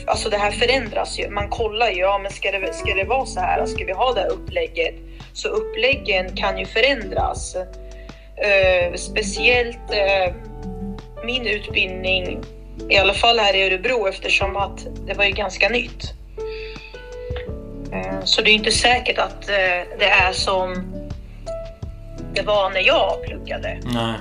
[0.06, 1.30] Alltså det här förändras ju.
[1.30, 3.66] Man kollar ju, ja men ska det, ska det vara så här?
[3.66, 4.94] Ska vi ha det här upplägget?
[5.32, 7.56] Så uppläggen kan ju förändras.
[8.36, 10.34] Eh, speciellt eh,
[11.24, 12.38] min utbildning,
[12.90, 16.12] i alla fall här i Örebro eftersom att det var ju ganska nytt.
[17.92, 20.94] Eh, så det är inte säkert att eh, det är som
[22.34, 23.78] det var när jag pluggade.
[23.84, 24.14] Nej.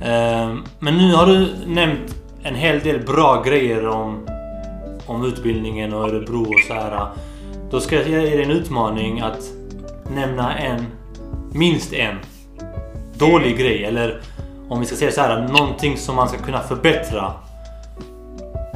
[0.00, 4.28] Eh, men nu har du nämnt en hel del bra grejer om,
[5.06, 7.06] om utbildningen och Örebro och så här.
[7.70, 9.40] Då ska jag ge dig en utmaning att
[10.14, 10.86] nämna en,
[11.52, 12.16] minst en,
[13.18, 13.84] dålig grej.
[13.84, 14.20] Eller
[14.68, 17.32] om vi ska säga så här, någonting som man ska kunna förbättra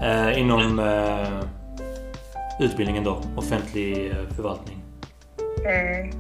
[0.03, 4.83] eh, inom eh, utbildningen då, offentlig eh, förvaltning.
[5.65, 6.11] Mm.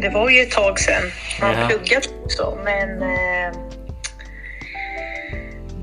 [0.00, 1.02] Det var ju ett tag sedan
[1.40, 1.68] man Ja.
[1.68, 3.46] pluggade också, men eh,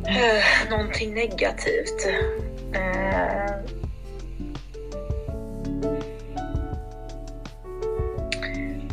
[0.07, 2.05] eh, någonting negativt.
[2.75, 3.55] Eh,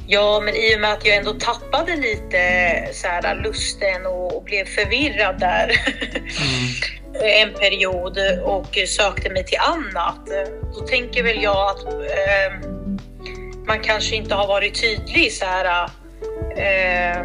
[0.06, 2.38] ja, men i och med att jag ändå tappade lite
[2.92, 5.72] så här, lusten och, och blev förvirrad där
[7.42, 10.26] en period och sökte mig till annat.
[10.74, 12.70] Då tänker väl jag att eh,
[13.66, 15.88] man kanske inte har varit tydlig så här.
[16.56, 17.22] Eh,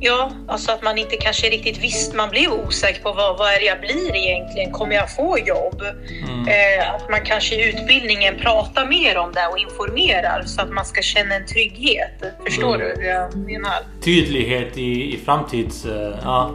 [0.00, 2.16] ja, alltså att man inte kanske riktigt visste.
[2.16, 4.70] Man blev osäker på vad, vad är det jag blir egentligen?
[4.72, 5.82] Kommer jag få jobb?
[5.82, 6.48] Mm.
[6.48, 10.84] Eh, att man kanske i utbildningen pratar mer om det och informerar så att man
[10.84, 12.22] ska känna en trygghet.
[12.44, 12.80] Förstår Mm.
[12.88, 13.78] du hur jag menar?
[14.04, 15.84] Tydlighet i, i framtids...
[15.84, 16.50] eh, ja.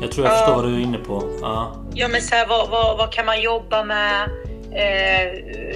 [0.00, 0.38] Jag tror jag Ja.
[0.38, 1.38] förstår vad du är inne på.
[1.42, 1.76] Ja.
[1.94, 4.28] Ja, men så här, vad, vad, vad kan man jobba med?
[4.76, 5.28] Eh,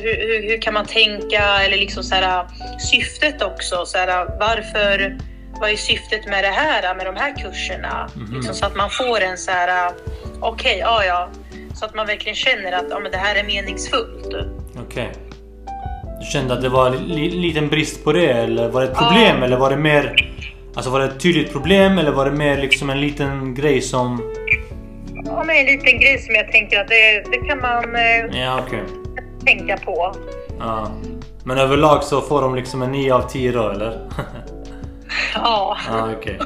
[0.02, 1.42] hur, hur, hur kan man tänka?
[1.64, 2.46] Eller liksom så här,
[2.90, 3.86] syftet också.
[3.86, 5.18] Så här, varför?
[5.60, 6.94] Vad är syftet med det här?
[6.94, 8.08] Med de här kurserna?
[8.16, 8.34] Mhm.
[8.34, 9.92] Liksom, så att man får en så här,
[10.40, 11.28] okej, ja, ja.
[11.74, 14.34] Så att man verkligen känner att ja, men det här är meningsfullt.
[14.86, 15.12] Okej.
[16.20, 18.96] Du kände att det var en li, liten brist på det eller var det ett
[18.98, 19.44] problem Ja.
[19.44, 20.30] eller var det mer...
[20.74, 24.34] Alltså var det ett tydligt problem eller var det mer liksom en liten grej som...
[25.40, 28.60] Ja, men en liten grej som jag tänker att det, det kan man eh, Ja
[28.66, 28.82] okej.
[29.44, 30.14] tänka på.
[30.58, 30.90] Ja.
[31.44, 34.00] Men överlag så får de liksom en 9 av 10 då eller?
[35.34, 35.76] Ja.
[35.88, 36.38] Ja okej.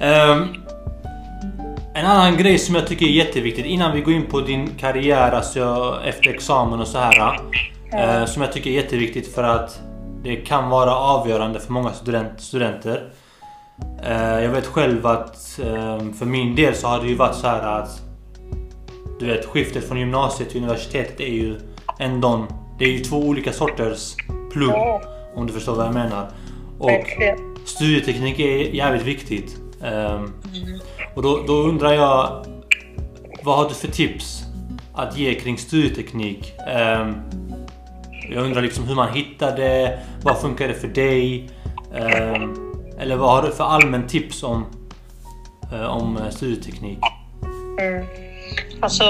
[0.00, 0.46] Ehm,
[1.94, 5.32] en annan grej som jag tycker är jätteviktigt innan vi går in på din karriär
[5.32, 7.40] alltså efter examen och så här.
[7.92, 9.80] eh, som jag tycker är jätteviktigt för att
[10.22, 13.02] det kan vara avgörande för många student, studenter.
[14.02, 17.46] Eh, jag vet själv att eh, för min del så har det ju varit så
[17.46, 18.02] här att
[19.18, 21.56] du vet skiftet från gymnasiet till universitetet är ju
[21.98, 22.46] ändå
[22.78, 24.14] Det är ju två olika sorters
[24.52, 24.70] plugg.
[24.70, 25.02] Ja.
[25.34, 26.30] Om du förstår vad jag menar.
[26.78, 27.06] Och
[27.64, 29.56] studieteknik är jävligt viktigt.
[29.82, 30.32] Ehm,
[31.14, 32.46] och då, då undrar jag
[33.42, 34.42] Vad har du för tips
[34.94, 36.52] att ge kring studieteknik?
[36.68, 37.14] Ehm,
[38.30, 39.98] jag undrar liksom hur man hittar det.
[40.22, 41.50] Vad funkar det för dig?
[41.94, 42.67] Ehm,
[43.00, 44.66] eller vad har du för allmän tips om,
[45.72, 46.98] eh, om eh, studieteknik?
[47.80, 48.06] Mm.
[48.80, 49.04] Alltså,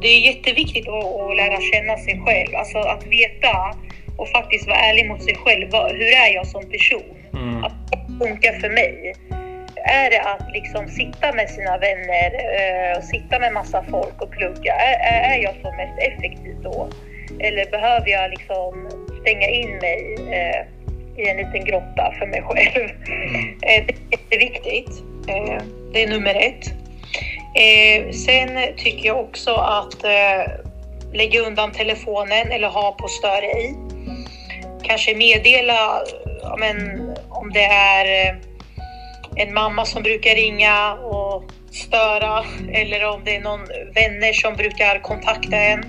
[0.00, 2.56] det är jätteviktigt att, lära känna sig själv.
[2.56, 3.74] Alltså att veta
[4.18, 5.68] och faktiskt vara ärlig mot sig själv.
[5.72, 7.16] Hur är jag som person?
[7.32, 7.64] Mm.
[7.64, 9.14] Att det funkar för mig.
[9.84, 14.30] Är det att liksom sitta med sina vänner eh, och sitta med massa folk och
[14.30, 14.74] plugga?
[14.74, 16.88] Är, är, jag som mest effektiv då?
[17.40, 18.88] Eller behöver jag liksom
[19.20, 20.16] stänga in mig
[21.20, 22.88] i en liten grotta för mig själv?
[23.62, 25.02] Eh, det är jätteviktigt.
[25.28, 26.72] Eh, det är nummer ett.
[27.54, 30.04] Eh, sen tycker jag också att
[31.12, 33.74] lägga undan telefonen eller ha på stör ej.
[34.82, 36.02] Kanske meddela
[36.58, 38.36] men, om det är
[39.36, 44.98] en mamma som brukar ringa och störa eller om det är någon vänner som brukar
[44.98, 45.84] kontakta en.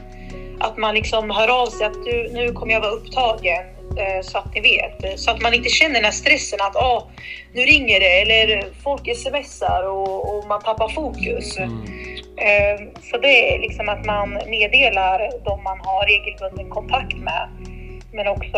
[0.59, 3.80] Att man liksom hör av sig att du, nu kommer jag vara upptagen
[4.21, 5.19] så att ni vet.
[5.19, 7.07] Så att man inte känner den här stressen att ah,
[7.53, 11.57] nu ringer det eller folk smsar och, och man tappar fokus.
[11.57, 11.83] Mm.
[12.37, 17.49] Eh, Så det är liksom att man meddelar de man har regelbunden kontakt med.
[18.13, 18.57] Men också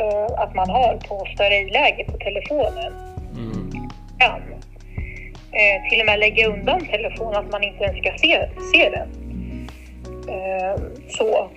[0.00, 1.26] eh, att man har på
[1.72, 2.92] läge på telefonen.
[3.36, 3.70] Mm.
[5.52, 9.08] Eh, Till och med lägga undan telefonen, att man inte ens ska se, se den.
[10.28, 11.50] Eh, Så.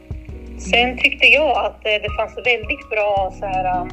[0.58, 3.88] Sen tyckte jag att eh, det fanns väldigt bra så här,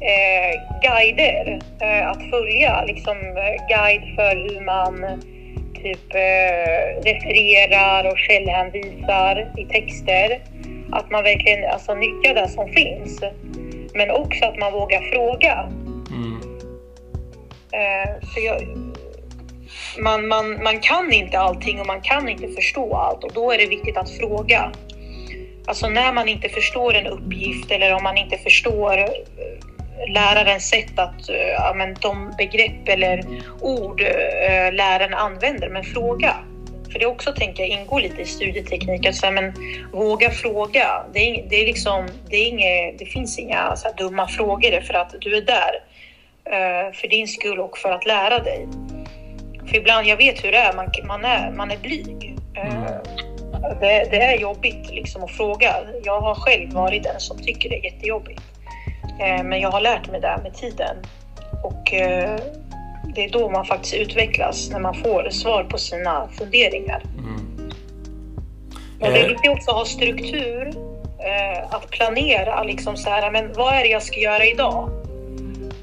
[0.00, 2.84] eh, guider eh, att följa.
[2.84, 5.22] Liksom eh, guide för hur man
[5.74, 10.42] typ eh, refererar och källhänvisar i texter.
[10.92, 13.20] Att man verkligen alltså, nyttjar det som finns.
[13.94, 15.68] Men också att man vågar fråga.
[16.10, 16.40] Mm.
[17.72, 18.62] Eh, för jag,
[19.98, 23.58] man, man, man kan inte allting och man kan inte förstå allt och då är
[23.58, 24.72] det viktigt att fråga.
[25.68, 30.98] Alltså när man inte förstår en uppgift eller om man inte förstår eh, lärarens sätt
[30.98, 33.24] att, eh, ja, men de begrepp eller
[33.60, 36.36] ord eh, läraren använder, men fråga.
[36.92, 39.52] För det också tänker jag ingår lite i studieteknik, att säga, men
[39.92, 41.04] våga fråga.
[41.12, 44.80] Det, är, det, är liksom, det, är inget, det finns inga så här, dumma frågor
[44.80, 45.82] för att du är där
[46.92, 48.68] för din skull och för att lära dig.
[49.66, 52.36] För ibland, jag vet hur det är, man, man, är, man är blyg.
[52.56, 52.82] Mm
[53.60, 55.76] det, det, är jobbigt liksom att fråga.
[56.04, 58.42] Jag har själv varit den som tycker det är jättejobbigt.
[59.20, 60.96] Eh, men jag har lärt mig det med tiden.
[61.64, 62.40] Och eh,
[63.14, 67.02] det är då man faktiskt utvecklas, när man får svar på sina funderingar.
[67.18, 67.70] Mm.
[69.00, 69.28] Men det är Eh.
[69.28, 70.72] viktigt också att ha struktur,
[71.70, 72.62] att planera.
[72.62, 74.90] Liksom så här, men vad är det jag ska göra idag?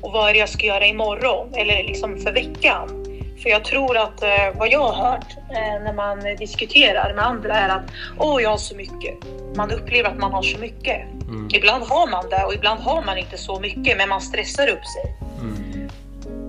[0.02, 1.54] Och vad är det jag ska göra imorgon?
[1.54, 3.05] Eller liksom för veckan?
[3.46, 7.56] För jag tror att eh, vad jag har hört eh, när man diskuterar med andra
[7.56, 7.84] är att
[8.18, 9.14] åh, jag har så mycket.
[9.56, 11.02] Man upplever att man har så mycket.
[11.28, 11.50] Mm.
[11.54, 14.86] Ibland har man det och ibland har man inte så mycket, men man stressar upp
[14.86, 15.16] sig.
[15.42, 15.90] Mm.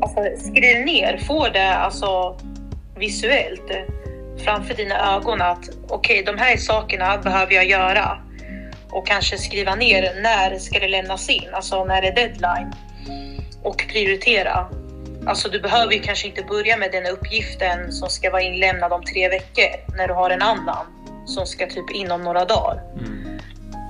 [0.03, 2.39] Alltså, skriv ner, få det alltså,
[2.95, 3.83] visuellt eh,
[4.45, 8.19] framför dina ögon att okej, de här sakerna behöver jag göra.
[8.91, 12.73] Och kanske skriva ner när ska det lämnas in, alltså när är deadline.
[13.63, 14.69] Och prioritera.
[15.27, 19.03] Alltså du behöver ju kanske inte börja med den uppgiften som ska vara inlämnad om
[19.03, 20.87] tre veckor när du har en annan
[21.27, 22.83] som ska typ inom några dagar.
[22.99, 23.39] Mm.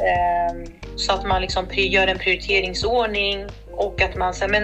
[0.09, 4.63] Ehm, Så att man liksom gör en prioriteringsordning och att man här, men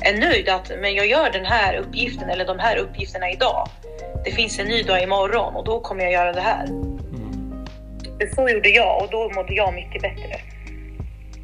[0.00, 3.68] är nöjd att men jag gör den här uppgiften eller de här uppgifterna idag.
[4.24, 6.64] Det finns en ny dag imorgon och då kommer jag göra det här.
[6.64, 7.66] Mm.
[8.34, 10.40] Så gjorde jag och då mådde jag mycket bättre.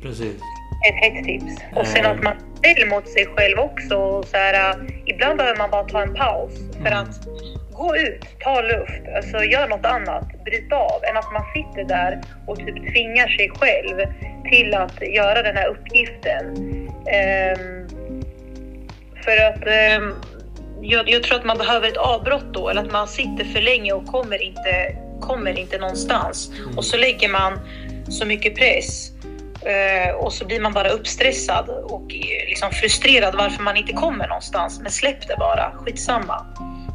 [0.03, 0.43] Precis.
[0.89, 1.55] Ett hett tips.
[1.75, 2.17] Och sen Mm.
[2.19, 3.97] att man snäll mot sig själv också.
[3.97, 6.99] Och så här, äh, ibland behöver man bara ta en paus för Mm.
[7.03, 7.27] att
[7.73, 12.21] gå ut, ta luft, alltså gör något annat, bryt av än att man sitter där
[12.47, 13.97] och typ tvingar sig själv
[14.51, 16.45] till att göra den här uppgiften.
[17.07, 17.89] Ehm,
[19.25, 20.15] för att ehm,
[20.81, 23.93] jag, jag tror att man behöver ett avbrott då, eller att man sitter för länge
[23.93, 26.51] och kommer inte, kommer inte någonstans.
[26.77, 27.61] Och så lägger man
[28.09, 29.16] så mycket press eh,
[30.21, 34.81] och så blir man bara uppstressad och eh, liksom frustrerad varför man inte kommer någonstans.
[34.81, 36.47] Men släpp det bara, skitsamma.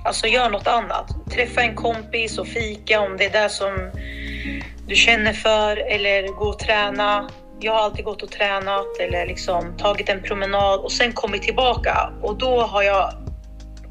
[0.06, 1.08] Alltså gör något annat.
[1.34, 3.92] Träffa en kompis och fika om det är det som
[4.88, 7.30] du känner för eller gå och träna.
[7.60, 12.10] Jag har alltid gått och tränat eller liksom tagit en promenad och sen kommit tillbaka
[12.22, 13.14] och då har jag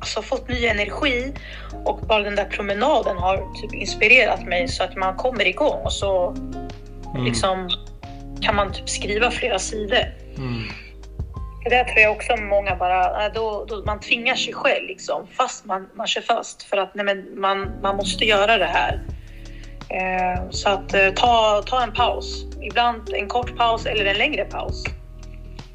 [0.00, 1.34] alltså fått ny energi
[1.84, 5.92] och bara den där promenaden har typ inspirerat mig så att man kommer igång och
[5.92, 6.36] så
[7.14, 7.24] Mm.
[7.24, 7.68] liksom
[8.42, 10.04] kan man typ skriva flera sidor.
[10.36, 10.62] Mm.
[11.64, 15.26] Det där tror jag också många bara, äh, då, då, man tvingar sig själv liksom,
[15.32, 19.00] fast man, man kör fast för att nej, men man, man måste göra det här.
[19.88, 24.44] Eh, så att eh, ta, ta en paus, ibland en kort paus eller en längre
[24.44, 24.84] paus.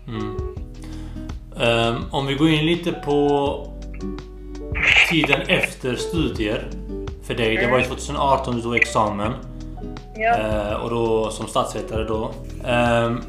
[0.07, 0.55] Mm.
[1.59, 3.71] Ehm, om vi går in lite på
[5.09, 6.69] tiden efter studier
[7.23, 7.57] för dig.
[7.57, 9.33] Det var ju 2018 du tog examen.
[10.15, 10.37] Ja.
[10.37, 12.31] Eh, och då som statsvetare då.
[12.67, 13.21] Ehm,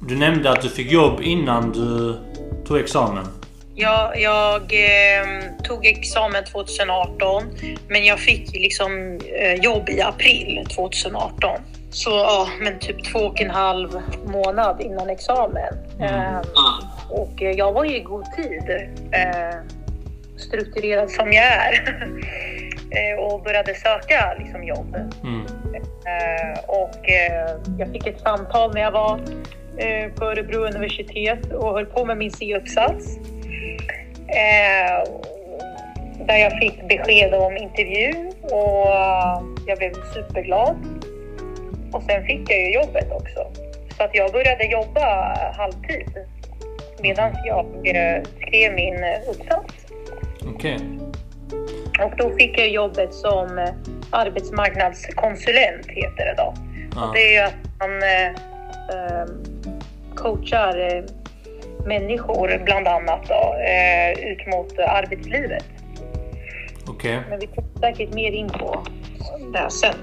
[0.00, 2.18] du nämnde att du fick jobb innan du
[2.66, 3.24] tog examen.
[3.74, 5.26] Jag, jag eh,
[5.64, 7.42] tog examen 2018,
[7.88, 11.60] men jag fick liksom eh, jobb i april 2018.
[11.90, 15.74] Så ja, men typ två och en halv månad innan examen.
[16.00, 16.40] Eh,
[17.10, 18.70] och eh, jag var ju i god tid,
[19.12, 19.58] eh,
[20.36, 22.06] strukturerad som jag är.
[22.90, 24.96] eh, och började söka liksom, jobb.
[25.22, 25.46] Mm.
[26.06, 29.20] Eh, och eh, jag fick ett samtal när jag var
[30.16, 33.18] på Örebro universitet och höll på med min C-uppsats.
[36.26, 38.88] Där jag fick besked om intervju och
[39.66, 40.76] jag blev superglad.
[41.92, 43.46] Och sen fick jag ju jobbet också.
[43.96, 46.26] Så att jag började jobba halvtid
[47.00, 47.66] medan jag
[48.40, 49.86] skrev min uppsats.
[50.54, 50.78] Okej.
[52.04, 53.68] Och då fick jag jobbet som eh,
[54.10, 56.54] arbetsmarknadskonsulent heter det då.
[56.96, 57.10] Ja.
[57.14, 58.26] Det är att man eh,
[58.96, 59.26] eh,
[60.14, 61.04] coachar eh,
[61.86, 65.64] människor bland annat då, eh, ut mot arbetslivet.
[66.88, 67.20] Okej.
[67.30, 68.82] Men vi kommer säkert mer in på
[69.52, 69.94] det sen.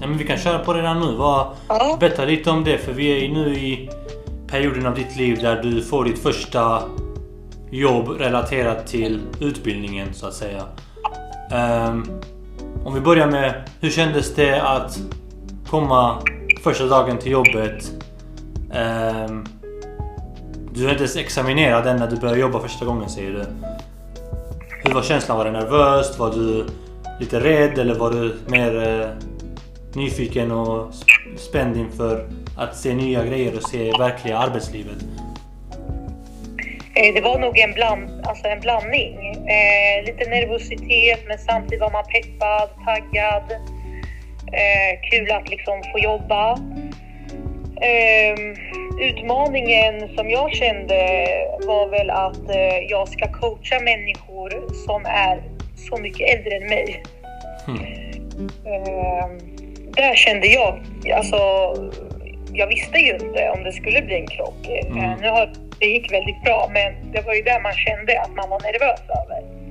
[0.00, 1.16] Ja, men vi kan köra på redan nu.
[1.16, 1.96] Vad, Ja.
[2.00, 3.90] berätta lite om det för vi är ju nu i
[4.50, 6.82] perioden av ditt liv där du får ditt första
[7.70, 10.62] jobb relaterat till utbildningen så att säga.
[11.52, 12.20] Um,
[12.84, 14.98] om vi börjar med hur kändes det att
[15.70, 16.18] komma
[16.62, 17.92] första dagen till jobbet?
[18.74, 19.46] Um,
[20.74, 23.44] Du är inte ens examinerad än när du började jobba första gången säger du.
[24.84, 25.38] Hur var känslan?
[25.38, 26.18] Var du nervös?
[26.18, 26.66] Var du
[27.20, 29.08] lite rädd eller var du mer eh,
[29.94, 30.94] nyfiken och
[31.36, 32.28] spänd inför
[32.58, 35.04] att se nya grejer och se verkliga arbetslivet?
[36.96, 39.16] Eh, det var nog en, bland, alltså en blandning.
[39.48, 43.52] Eh, lite nervositet men samtidigt var man peppad, taggad.
[44.52, 46.52] Eh, kul att liksom få jobba.
[47.80, 48.34] Eh,
[49.00, 51.26] utmaningen som jag kände
[51.66, 55.42] var väl att eh, jag ska coacha människor som är
[55.76, 57.02] så mycket äldre än mig.
[57.68, 59.38] Mm.
[59.96, 60.80] där kände jag,
[61.14, 61.36] alltså
[62.52, 64.66] jag visste ju inte om det skulle bli en krock.
[64.66, 65.20] Mm.
[65.20, 68.50] nu har, det gick väldigt bra men det var ju det man kände att man
[68.50, 69.66] var nervös över.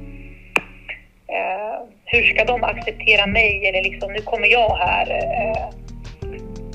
[1.30, 3.68] Uh, hur ska de acceptera mig?
[3.68, 5.70] Eller liksom, nu kommer jag här, uh,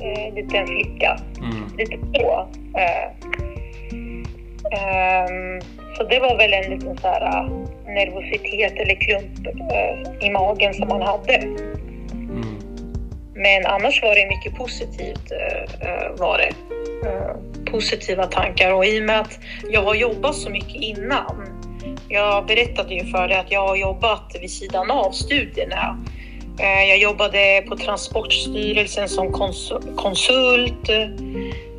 [0.07, 1.19] uh, liten flicka.
[1.39, 1.77] Mm.
[1.79, 2.49] Lite så.
[4.65, 5.61] Um,
[5.97, 7.49] så det var väl en liten så här,
[7.87, 9.47] nervositet eller klump
[10.23, 11.35] i magen som man hade.
[11.35, 12.59] Mm.
[13.35, 15.33] Men annars var det mycket positivt.
[16.19, 16.53] var det.
[17.65, 19.39] Positiva tankar och i och med att
[19.71, 21.61] jag har jobbat så mycket innan
[22.09, 26.05] jag berättade ju för dig att jag har jobbat vid sidan av studierna.
[26.59, 29.33] Eh, jag jobbade på Transportstyrelsen som
[29.97, 30.89] konsult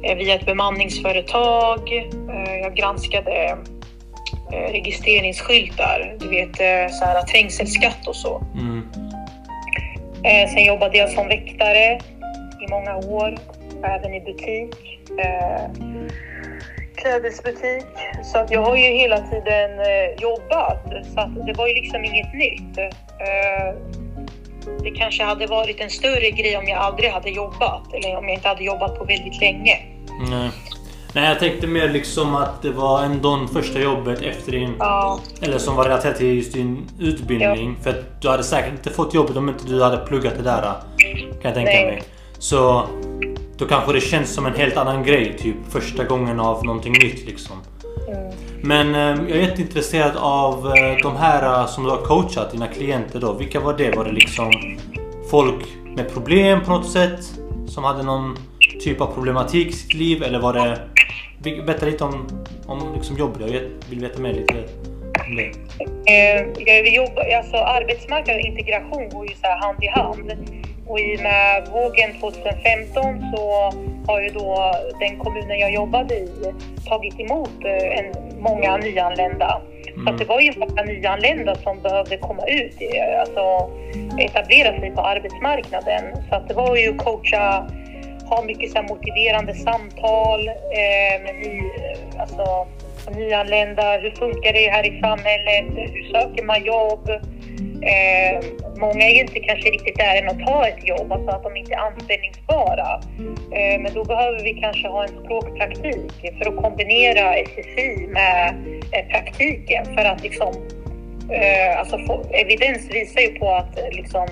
[0.04, 1.94] eh, via ett bemanningsföretag.
[2.30, 3.58] Eh, jag granskade
[4.72, 6.56] registreringsskyltar, du vet
[6.94, 8.44] så här, trängselskatt och så.
[8.54, 8.88] Mm.
[10.54, 12.00] Sen jobbade jag som väktare
[12.62, 13.38] i många år,
[13.84, 14.76] även i butik
[17.02, 17.86] klädesbutik.
[18.24, 20.84] Så att jag har ju hela tiden eh, jobbat.
[21.14, 22.78] Så att det var ju liksom inget nytt.
[22.78, 23.76] Eh,
[24.84, 27.94] det kanske hade varit en större grej om jag aldrig hade jobbat.
[27.94, 29.80] Eller om jag inte hade jobbat på väldigt länge.
[30.30, 30.50] Nej.
[31.14, 34.76] Nej, jag tänkte mer liksom att det var ändå första jobbet efter din...
[34.80, 35.20] Ja.
[35.42, 37.76] Eller som var relaterat till just din utbildning.
[37.78, 37.84] Ja.
[37.84, 40.62] För att du hade säkert inte fått jobbet om inte du hade pluggat det där.
[40.62, 41.86] Kan jag tänka Nej.
[41.86, 42.04] mig.
[42.40, 42.88] Så
[43.62, 45.38] då kanske det känns som en helt annan grej.
[45.38, 47.56] Typ första gången av någonting nytt liksom.
[48.08, 48.34] Mm.
[48.62, 52.68] Men eh, jag är jätteintresserad av eh, de här eh, som du har coachat, dina
[52.68, 53.34] klienter då.
[53.34, 53.92] Vilka var det?
[53.92, 54.52] Var det liksom
[55.30, 57.20] folk med problem på något sätt?
[57.68, 58.38] Som hade någon
[58.80, 60.24] typ av problematik i sitt liv?
[60.24, 60.80] Eller var det...
[61.66, 62.28] Berätta lite om,
[62.66, 63.42] om liksom jobbet.
[63.42, 64.54] Jag vill veta mer lite
[65.28, 65.52] om det.
[66.12, 70.32] Eh, jag jobbar, alltså, arbetsmarknad och integration går ju så hand i hand.
[70.92, 73.72] Och i och med vågen 2015 så
[74.08, 76.30] har ju då den kommunen jag jobbade i
[76.90, 79.62] tagit emot eh, en, många nyanlända.
[79.88, 80.06] Mm.
[80.06, 82.76] Så det var ju många nyanlända som behövde komma ut,
[83.20, 83.70] alltså
[84.20, 86.04] etablera sig på arbetsmarknaden.
[86.30, 87.68] Så det var ju att coacha,
[88.30, 91.62] ha mycket så motiverande samtal eh, med ny,
[92.20, 92.68] alltså,
[93.16, 93.98] nyanlända.
[93.98, 95.66] Hur funkar det här i samhället?
[95.94, 97.10] Hur söker man jobb?
[97.82, 98.46] Eh,
[98.78, 101.74] många är inte kanske riktigt där än att ta ett jobb, alltså att de inte
[101.74, 103.02] är anställningsbara.
[103.52, 108.56] Eh, men då behöver vi kanske ha en språkpraktik för att kombinera SFI med
[108.92, 110.54] eh, praktiken för att liksom,
[111.32, 114.28] eh, alltså få, evidens visar ju på att eh, liksom,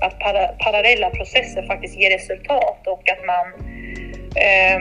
[0.00, 3.46] att para, parallella processer faktiskt ger resultat och att man
[4.36, 4.80] eh,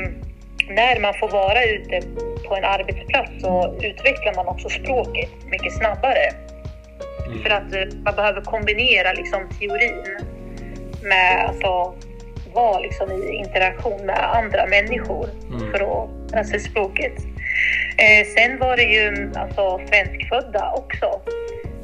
[0.70, 2.02] när man får vara ute
[2.48, 6.49] på en arbetsplats så utvecklar man också språket mycket snabbare.
[7.30, 7.44] Mm.
[7.44, 10.04] För att eh, man behöver kombinera liksom, teorin
[11.04, 11.94] med alltså,
[12.54, 15.72] vara liksom, i interaktion med andra människor mm.
[15.72, 17.14] för att lära sig språket.
[17.98, 21.22] Eh, sen var det ju alltså, svenskfödda också.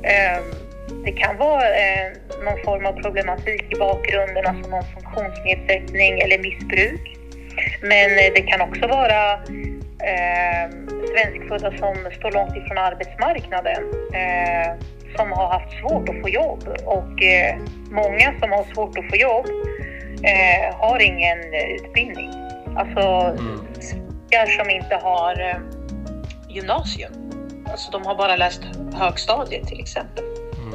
[0.03, 0.41] Eh,
[1.05, 2.11] det kan vara eh,
[2.43, 7.17] någon form av problematik i bakgrunden, alltså någon funktionsnedsättning eller missbruk.
[7.81, 9.33] Men eh, det kan också vara
[10.11, 10.69] eh,
[11.11, 13.83] svenskfödda som står långt ifrån arbetsmarknaden.
[14.13, 14.73] Eh,
[15.17, 17.57] som har haft svårt att få jobb och eh,
[17.89, 19.45] många som har svårt att få jobb
[20.23, 21.37] eh, har ingen
[21.75, 22.29] utbildning.
[22.77, 22.99] Alltså
[23.39, 23.59] mm.
[24.57, 25.57] som inte har eh,
[26.49, 27.13] gymnasium.
[27.71, 28.61] Alltså de har bara läst
[28.93, 30.23] högstadiet till exempel.
[30.57, 30.73] Mm.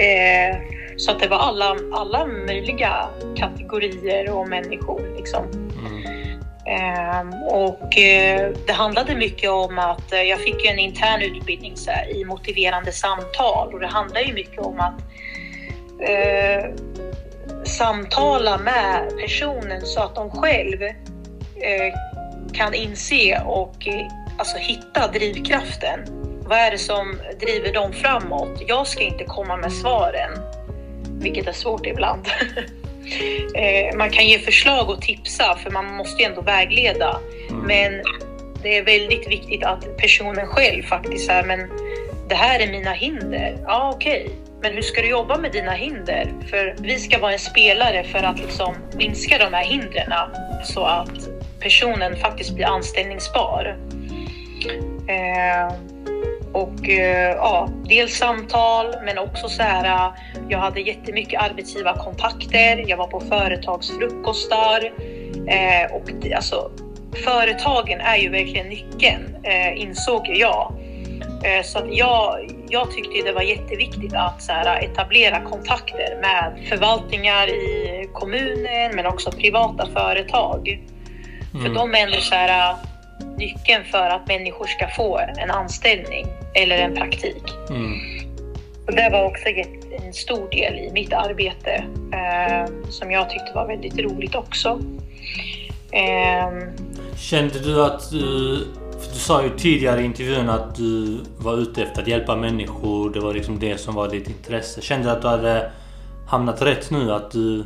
[0.00, 0.56] Eh,
[0.96, 5.67] så att det var alla, alla möjliga kategorier och människor liksom.
[6.68, 11.74] Ehm, och eh, det handlade mycket om att eh, jag fick en intern utbildning
[12.14, 15.00] i motiverande samtal och det handlar ju mycket om att
[16.08, 16.70] eh,
[17.64, 21.94] samtala med personen så att de själv eh,
[22.52, 24.06] kan inse och eh,
[24.38, 26.00] alltså hitta drivkraften.
[26.42, 28.62] Vad är det som driver dem framåt?
[28.66, 30.30] Jag ska inte komma med svaren,
[31.20, 32.26] vilket är svårt ibland.
[33.54, 37.20] Eh, man kan ge förslag och tipsa för man måste ju ändå vägleda.
[37.50, 37.66] Mm.
[37.66, 38.02] Men
[38.62, 41.68] det är väldigt viktigt att personen själv faktiskt säger men
[42.28, 43.58] det här är mina hinder.
[43.66, 44.22] Ja, okej.
[44.22, 44.34] Okay.
[44.62, 46.32] Men hur ska du jobba med dina hinder?
[46.50, 50.12] För vi ska vara en spelare för att liksom minska de här hindren
[50.64, 51.28] så att
[51.60, 53.76] personen faktiskt blir anställningsbar.
[55.08, 55.72] Eh,
[56.52, 60.12] och eh, ja, dels samtal men också så här.
[60.48, 62.84] Jag hade jättemycket arbetsgivarkontakter.
[62.88, 64.92] Jag var på företagsfrukostar
[65.48, 66.70] eh, och alltså
[67.24, 70.72] företagen är ju verkligen nyckeln eh, insåg jag.
[71.44, 76.68] Eh, så att jag, jag tyckte det var jätteviktigt att så här, etablera kontakter med
[76.68, 80.68] förvaltningar i kommunen men också privata företag.
[81.54, 81.66] Mm.
[81.66, 82.76] För de är ändå så här,
[83.36, 87.42] nyckeln för att människor ska få en anställning eller en praktik.
[87.70, 87.92] Mm.
[88.86, 89.48] Och det var också
[90.06, 94.80] en stor del i mitt arbete eh, som jag tyckte var väldigt roligt också.
[95.90, 96.68] Eh,
[97.16, 98.64] Kände du att du...
[99.12, 103.10] Du sa ju tidigare i intervjun att du var ute efter att hjälpa människor.
[103.10, 104.80] Det var liksom det som var ditt intresse.
[104.80, 105.70] Kände du att du hade
[106.28, 107.12] hamnat rätt nu?
[107.12, 107.64] Att du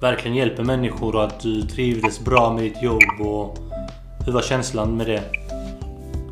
[0.00, 3.20] verkligen hjälper människor och att du trivdes bra med ditt jobb?
[3.20, 3.58] Och
[4.26, 5.22] hur var känslan med det?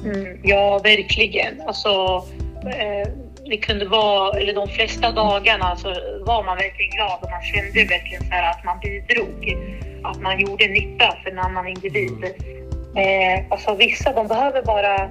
[0.05, 1.61] Mm, ja, verkligen.
[1.66, 2.24] Alltså,
[2.66, 3.09] eh,
[3.51, 5.88] det kunde vara, eller de flesta dagarna så
[6.26, 9.57] var man verkligen glad och man kände verkligen så att man bidrog.
[10.05, 12.24] Att man gjorde nytta för en annan individ.
[12.97, 15.11] Eh, alltså vissa de behöver bara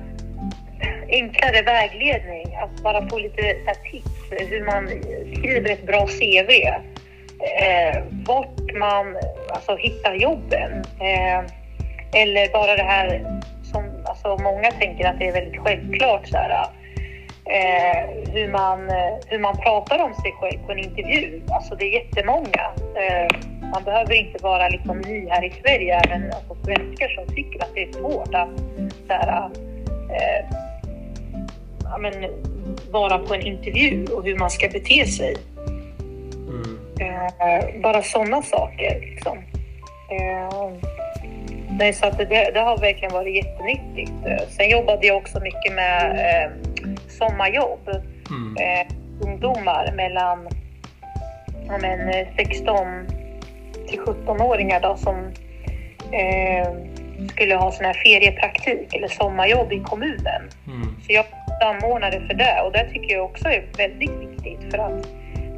[1.10, 4.10] enklare vägledning, att bara få lite här, tips
[4.50, 4.88] hur man
[5.38, 6.52] skriver ett bra CV.
[7.62, 9.18] Eh, vart man
[9.50, 10.72] alltså, hittar jobben.
[11.00, 11.61] Eh,
[12.14, 16.28] eller bara det här som alltså, många tänker att det är väldigt självklart.
[16.28, 16.68] Så här,
[17.46, 18.90] eh, hur, man,
[19.28, 21.42] hur man pratar om sig själv på en intervju.
[21.48, 22.72] Alltså det är jättemånga.
[22.96, 23.38] Eh,
[23.74, 27.74] man behöver inte vara liksom ny här i Sverige, även alltså, svenskar som tycker att
[27.76, 28.60] det är svårt att
[29.08, 29.50] så här,
[30.10, 30.46] eh,
[31.84, 32.14] ja, men,
[32.92, 35.36] vara på en intervju och hur man ska bete sig.
[36.48, 36.80] Mm.
[37.00, 39.00] Eh, bara sådana saker.
[39.00, 39.38] Liksom.
[40.10, 41.01] Eh,
[41.82, 44.12] Nej, så det, det, har verkligen varit jättenyttigt.
[44.50, 46.52] Sen jobbade jag också mycket med eh,
[47.10, 47.90] sommarjobb.
[48.30, 48.58] Mm.
[48.58, 50.48] Eh, ungdomar mellan
[51.68, 53.08] ja, men, 16
[53.88, 55.16] till 17-åringar då, som
[56.12, 56.68] eh,
[57.28, 60.42] skulle ha sån här feriepraktik eller sommarjobb i kommunen.
[60.68, 60.96] Mm.
[61.06, 61.26] Så jag
[61.62, 65.08] samordnade för det och det tycker jag också är väldigt viktigt för att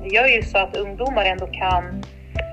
[0.03, 2.03] det gör ju så att ungdomar ändå kan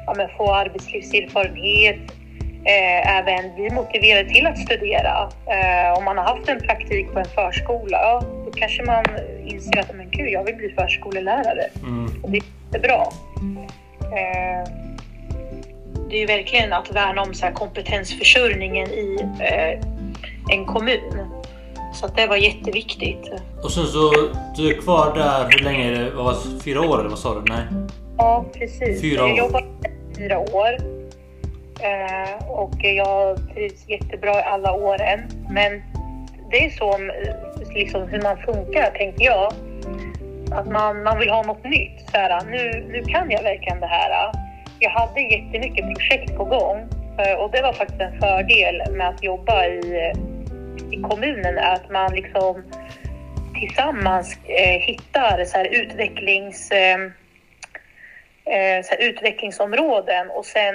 [0.07, 2.20] ja, få arbetslivserfarenhet,
[2.65, 5.31] eh, även bli motiverade till att studera.
[5.47, 9.05] Eh, om man har haft en praktik på en förskola, ja, då kanske man
[9.45, 11.71] inser att men gud, jag vill bli förskolelärare.
[11.83, 12.23] Mm.
[12.23, 12.41] Och det
[12.73, 13.13] är bra.
[14.03, 14.71] Eh,
[16.11, 19.81] det är ju verkligen att värna om så här, kompetensförsörjningen i eh,
[20.57, 21.27] en kommun.
[21.95, 23.33] Så att det var jätteviktigt.
[23.63, 24.13] Och sen så,
[24.57, 26.11] du är kvar där, hur länge är det?
[26.11, 27.53] Vad, fyra år eller vad sa du?
[27.53, 27.63] Nej?
[28.17, 29.01] Ja, precis.
[29.01, 29.29] Fyra år.
[29.29, 29.67] Jag jobbade
[30.17, 31.00] fyra år.
[31.83, 35.21] Eh, och jag trivs jättebra i alla åren.
[35.51, 35.83] Men
[36.51, 39.53] det är så eh, liksom, hur man funkar, tänker jag.
[40.53, 42.11] Att man, man vill ha något nytt.
[42.11, 44.11] Så här, ah, nu, nu kan jag verkligen det här.
[44.11, 44.33] Ah.
[44.79, 49.23] Jag hade jättemycket projekt på gång eh, och det var faktiskt en fördel med att
[49.23, 51.59] jobba i, eh, i kommunen.
[51.59, 52.63] Att man liksom
[53.61, 56.99] tillsammans eh, hittar så här, utvecklings, eh
[58.85, 60.75] så här, utvecklingsområden och sen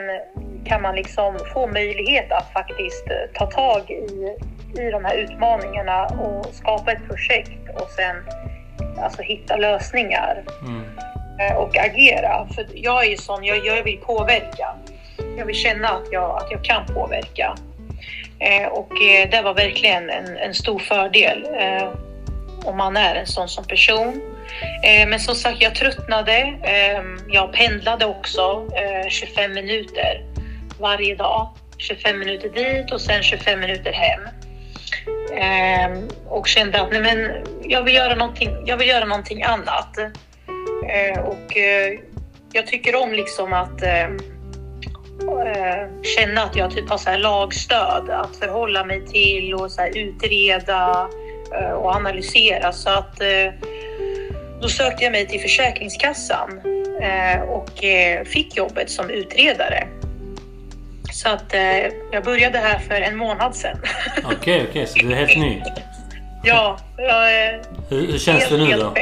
[0.65, 4.35] kan man liksom få möjlighet att faktiskt eh, ta tag i,
[4.81, 8.15] i de här utmaningarna och skapa ett projekt och sen
[9.03, 10.83] alltså, hitta lösningar mm.
[11.39, 12.47] Eh, och agera.
[12.55, 14.75] För jag är ju sån, jag, jag vill påverka.
[15.37, 17.55] Jag vill känna att jag, att jag kan påverka.
[18.39, 21.89] Eh, och eh, det var verkligen en, en stor fördel eh,
[22.65, 24.21] om man är en sån som person.
[25.07, 26.53] Men som sagt, jag tröttnade.
[27.27, 28.69] jag pendlade också
[29.09, 30.34] 25 minuter
[30.79, 31.49] varje dag.
[31.77, 34.21] 25 minuter dit och sen 25 minuter hem.
[35.37, 39.97] Ehm, och kände att nej men, jag, vill göra någonting, jag vill göra någonting annat.
[40.89, 41.99] Ehm, och eh,
[42.53, 44.17] jag tycker om liksom att ehm,
[45.21, 49.85] eh, känna att jag typ har så här lagstöd att förhålla mig till och så
[49.85, 51.09] utreda
[51.55, 52.71] eh, och analysera.
[52.71, 53.53] Så att eh,
[54.61, 56.61] då sökte jag mig till Försäkringskassan
[57.01, 57.69] eh, och
[58.25, 59.87] fick jobbet som utredare.
[61.15, 61.77] Så att eh,
[62.11, 63.77] jag började här för en månad sedan.
[64.17, 65.61] Okej, okej, okay, okay, så du är helt ny?
[66.43, 68.93] ja, jag är hur, hur känns det nu då?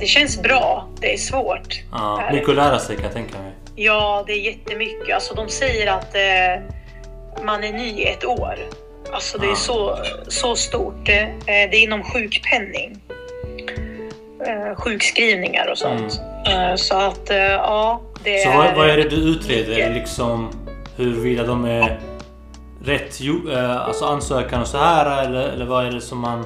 [0.00, 0.88] Det känns bra.
[1.00, 1.80] Det är svårt.
[1.92, 3.52] Ja, mycket att lära sig kan jag tänka mig.
[3.76, 5.14] Ja, det är jättemycket.
[5.14, 8.54] Alltså, de säger att eh, man är ny ett år.
[9.12, 9.54] Alltså det är Ja.
[9.56, 9.98] så,
[10.28, 11.08] så stort.
[11.08, 13.00] Eh, Det är inom sjukpenning.
[14.46, 16.20] Eh, Sjukskrivningar och sånt.
[16.48, 19.76] Eh, Så att eh, ja, Så vad, vad är det du utreder?
[19.76, 20.50] Det liksom
[20.96, 22.00] huruvida de är
[22.84, 23.20] rätt
[23.52, 26.44] eh, alltså ansökan och så här eller, eller vad är det som man...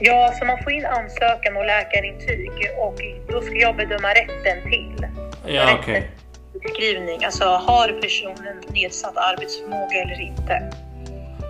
[0.00, 5.06] Ja, så man får in ansökan och läkarintyg och då ska jag bedöma rätten till
[5.46, 6.10] Ja okej.
[6.52, 7.24] sjukskrivning.
[7.24, 10.70] Alltså har personen nedsatt arbetsförmåga eller inte?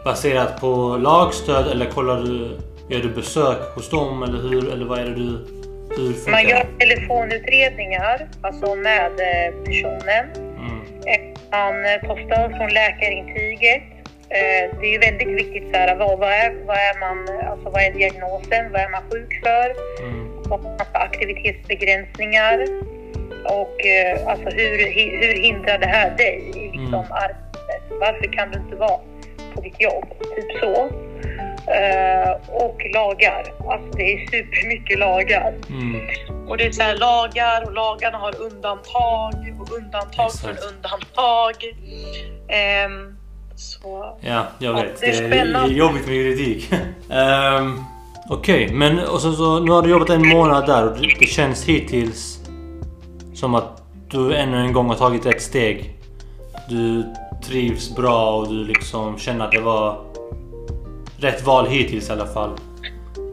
[0.04, 2.58] Baserat på lagstöd eller kollar du...
[2.88, 4.72] Gör du besök hos dem eller hur?
[4.72, 5.46] Eller vad är det du...
[6.30, 10.26] Man gör telefonutredningar, alltså med eh, personen.
[10.58, 11.34] Mm.
[11.50, 13.82] Man eh, tar stöd från läkarintyget.
[14.28, 17.82] Eh, Det är väldigt viktigt så här, vad, vad, är, vad, är man, alltså, vad
[17.82, 18.72] är diagnosen?
[18.72, 19.66] Vad är man sjuk för?
[20.02, 20.26] Mm.
[20.48, 22.66] För aktivitetsbegränsningar?
[23.44, 23.76] Och
[24.26, 24.78] alltså, hur,
[25.26, 27.12] hur hindrar det här dig i liksom, Mm.
[27.12, 27.82] arbetet?
[28.00, 28.98] Varför kan du inte vara
[29.54, 30.04] på ditt jobb?
[30.36, 30.90] Typ så.
[31.66, 33.52] Eh, och lagar.
[33.70, 35.54] Alltså det är supermycket lagar.
[35.68, 36.00] Mm.
[36.48, 40.72] Och det är så här lagar och lagarna har undantag och undantag från Exakt.
[40.74, 41.54] undantag.
[42.48, 43.16] Ehm,
[43.56, 45.00] så Ja, jag Ja, vet.
[45.00, 46.72] det är Det är jobbigt med juridik.
[47.62, 47.84] um,
[48.30, 51.26] Okej, men och så, så, nu har du jobbat en månad där och det, det
[51.26, 52.38] känns hittills
[53.34, 55.92] som att du ännu en gång har tagit ett steg.
[56.68, 57.14] Du
[57.44, 59.98] trivs bra och du liksom känner att det var
[61.20, 62.58] rätt val hittills i alla fall.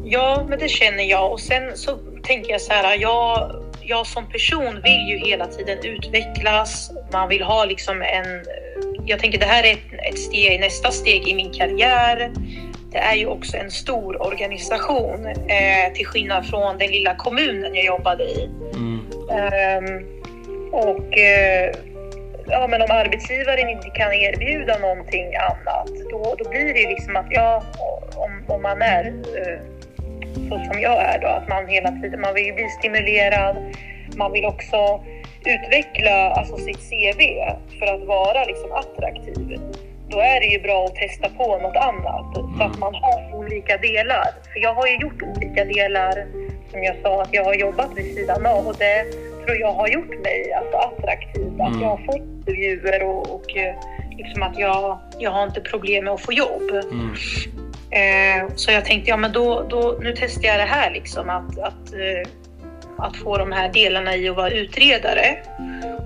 [0.04, 1.32] Ja, men det känner jag.
[1.32, 5.78] Och sen så tänker jag så här, jag, jag som person vill ju hela tiden
[5.84, 6.92] utvecklas.
[7.12, 8.46] Man vill ha liksom en...
[9.06, 12.32] Jag tänker det här är ett, ett steg, nästa steg i min karriär.
[12.92, 17.86] Det är ju också en stor organisation eh, till skillnad från den lilla kommunen jag
[17.86, 18.50] jobbade i.
[18.74, 19.00] Mm.
[19.32, 20.06] Ehm,
[20.72, 21.76] och eh,
[22.48, 27.28] ja, men om arbetsgivaren inte kan erbjuda någonting annat, då, då blir det liksom att
[27.30, 27.64] ja,
[28.16, 29.60] om, om man är eh,
[30.50, 33.56] så som jag är då, att man hela tiden, man vill ju bli stimulerad,
[34.16, 35.04] man vill också
[35.46, 37.22] utveckla alltså, sitt CV
[37.80, 39.60] för att vara liksom attraktiv.
[40.10, 43.78] Då är det ju bra att testa på något annat så att man har olika
[43.78, 44.28] delar.
[44.54, 46.26] För jag har ju gjort olika delar
[46.72, 49.06] som jag sa att jag har jobbat vid sidan av och det
[49.46, 51.62] tror jag har gjort mig alltså, attraktiv.
[51.62, 51.82] Att Mm.
[51.82, 53.76] jag har fått intervjuer och, och eh,
[54.18, 56.72] liksom att jag, jag har inte problem med att få jobb.
[56.92, 57.14] Mm.
[57.92, 61.60] Eh, så jag tänkte, ja men då, då, nu testar jag det här liksom att,
[61.60, 62.30] att, eh,
[62.98, 65.38] att få de här delarna i att vara utredare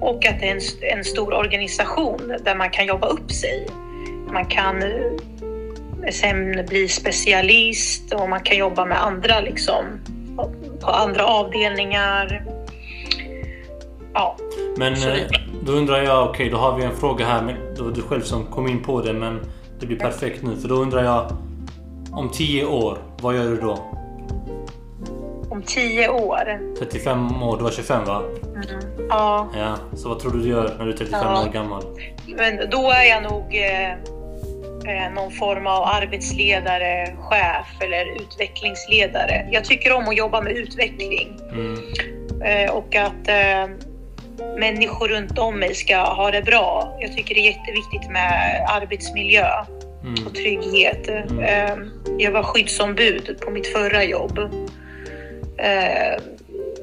[0.01, 3.67] och att det är en, en stor organisation där man kan jobba upp sig.
[4.31, 9.85] Man kan eh, sen bli specialist och man kan jobba med andra liksom
[10.81, 12.43] på andra avdelningar.
[14.17, 14.35] Ja,
[14.77, 15.17] Men eh,
[15.63, 17.41] då undrar jag, okej då har vi en fråga här.
[17.41, 19.39] Men det var du själv som kom in på det men
[19.79, 20.55] det blir perfekt nu.
[20.55, 21.31] För då undrar jag,
[22.11, 23.77] om 10 år, vad gör du då?
[25.49, 26.59] om tio år.
[26.79, 28.21] 35 år, du var 25 va?
[28.55, 28.65] Mm.
[29.09, 31.43] Ja, Ja, så vad tror du du gör när du är 35 Ja.
[31.47, 31.83] år gammal?
[32.27, 39.47] Men då är jag nog eh, eh, någon form av arbetsledare, chef eller utvecklingsledare.
[39.51, 41.77] Jag tycker om att jobba med utveckling Mm.
[42.41, 43.86] eh, och att eh,
[44.59, 46.97] människor runt om mig ska ha det bra.
[46.99, 49.47] Jag tycker det är jätteviktigt med arbetsmiljö
[50.03, 50.27] Mm.
[50.27, 51.09] och trygghet.
[51.09, 51.75] Eh,
[52.17, 54.39] jag var skyddsombud på mitt förra jobb.
[55.57, 56.21] Eh,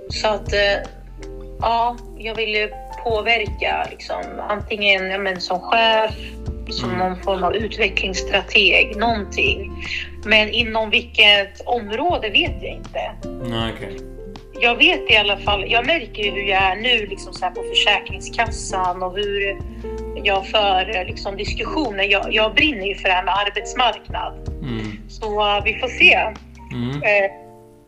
[0.09, 0.89] så att eh,
[1.61, 2.69] ja, jag ville
[3.05, 6.15] påverka liksom, antingen ja, men, som chef,
[6.71, 6.99] som Mm.
[7.09, 9.73] någon form av utvecklingsstrateg, någonting.
[10.25, 13.01] Men inom vilket område vet jag inte.
[13.51, 14.14] Nej, okej.
[14.61, 17.63] Jag vet i alla fall, jag märker ju hur jag är nu liksom så på
[17.63, 19.57] Försäkringskassan och hur
[20.25, 22.05] jag för liksom, diskussioner.
[22.05, 24.49] Jag, jag brinner ju för det här med arbetsmarknad.
[24.63, 24.99] Mm.
[25.09, 26.15] Så eh, vi får se.
[26.73, 27.03] Mm.
[27.03, 27.31] Eh,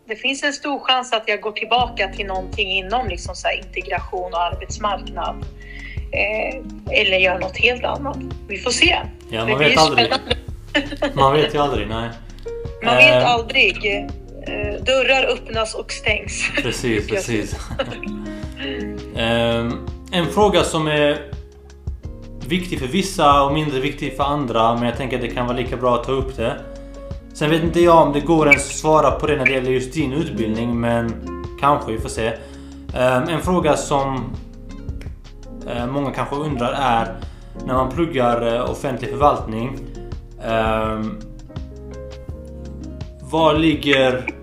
[0.08, 4.32] det finns en stor chans att jag går tillbaka till någonting inom liksom så integration
[4.32, 5.44] och arbetsmarknad.
[6.12, 8.18] Eh, eller gör något helt annat.
[8.48, 8.96] Vi får se.
[9.30, 10.12] Ja, man vet aldrig.
[11.14, 12.10] Man vet ju aldrig, nej.
[12.82, 14.08] Man vet aldrig.
[14.46, 16.50] Eh, dörrar öppnas och stängs.
[16.62, 17.56] Precis, precis.
[19.16, 19.72] Ehm,
[20.12, 21.18] en fråga som är
[22.48, 24.74] viktig för vissa och mindre viktig för andra.
[24.74, 26.56] Men jag tänker att det kan vara lika bra att ta upp det.
[27.34, 29.70] Sen vet inte jag om det går ens att svara på det när det gäller
[29.70, 30.80] just din utbildning.
[30.80, 31.12] Men
[31.60, 32.26] kanske, vi får se.
[32.96, 34.24] Ehm, en fråga som
[35.68, 37.14] eh, många kanske undrar är
[37.66, 39.78] när man pluggar eh, offentlig förvaltning.
[40.44, 41.18] ehm,
[43.20, 44.35] vad ligger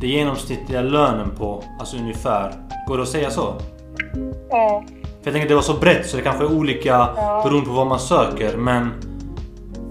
[0.00, 1.64] det genomsnittliga lönen på?
[1.78, 2.52] Alltså ungefär.
[2.86, 3.54] Går det att säga så?
[4.50, 4.84] Ja.
[5.02, 7.42] För jag tänker det var så brett så det kanske är olika Ja.
[7.44, 8.56] beroende på vad man söker.
[8.56, 8.92] Men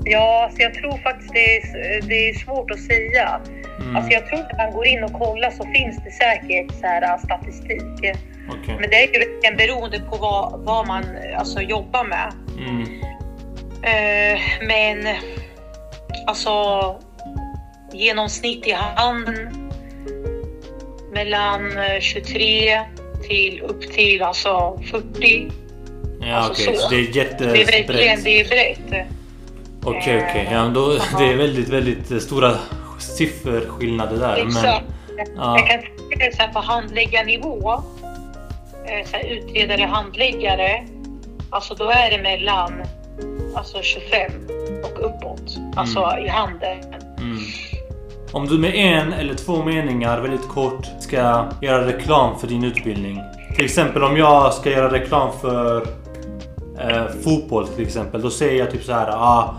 [0.07, 3.41] Ja, alltså jag tror faktiskt det är, det är svårt att säga.
[3.81, 3.95] Mm.
[3.95, 7.01] Alltså jag tror att man går in och kollar så finns det säkert så här,
[7.01, 8.15] äh, statistik.
[8.49, 8.77] Okej.
[8.79, 11.03] Men det är ju beroende på vad, vad man
[11.37, 12.33] alltså, jobbar med.
[12.57, 12.81] Mm.
[13.83, 15.15] Eh, men
[16.27, 16.51] alltså
[17.93, 19.64] genomsnitt i handen
[21.15, 22.79] mellan eh, 23
[23.27, 25.51] till upp till alltså 40.
[26.21, 26.81] Ja Alltså okej, så.
[26.81, 28.23] så det är Det är verkligen jättebrett.
[28.23, 29.07] det är brett.
[29.83, 32.51] Okej okej, ja, då, det är väldigt väldigt eh, stora
[32.99, 34.37] sifferskillnader där.
[34.37, 34.85] Men, Exakt.
[35.35, 35.59] ja.
[35.59, 35.67] Jag
[36.19, 37.73] kan så här på handläggarnivå,
[38.85, 40.83] eh, så här utredare, handläggare,
[41.49, 42.83] alltså då är det mellan
[43.55, 44.31] alltså 25
[44.83, 46.79] och uppåt, alltså i handeln.
[47.17, 47.37] Mm.
[48.35, 53.21] Om du med en eller två meningar väldigt kort ska göra reklam för din utbildning.
[53.55, 55.87] Till exempel om jag ska göra reklam för
[56.79, 58.21] eh, fotboll till exempel.
[58.21, 59.07] Då säger jag typ så här.
[59.07, 59.55] Ah,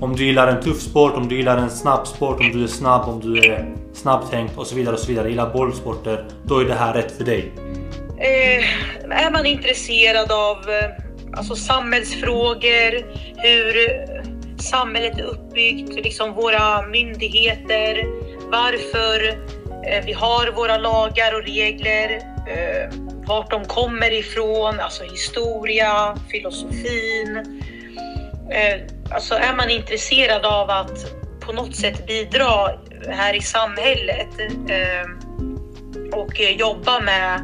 [0.00, 2.68] om du gillar en tuff sport, om du gillar en snabb sport, om du är
[2.68, 5.28] snabb, om du är snabbtänkt och så vidare och så vidare.
[5.28, 6.24] Gillar bollsporter.
[6.44, 7.52] Då är det här rätt för dig.
[8.18, 10.90] Eh, är man intresserad av eh,
[11.38, 13.04] alltså samhällsfrågor,
[13.36, 14.09] hur
[14.60, 18.04] samhället är uppbyggt, liksom våra myndigheter,
[18.50, 19.28] varför
[19.86, 22.10] eh, vi har våra lagar och regler,
[22.48, 22.94] eh,
[23.26, 27.60] vart de kommer ifrån, alltså historia, filosofin.
[28.50, 28.80] Eh,
[29.14, 32.70] alltså är man intresserad av att på något sätt bidra
[33.08, 34.28] här i samhället
[36.12, 37.40] och jobba med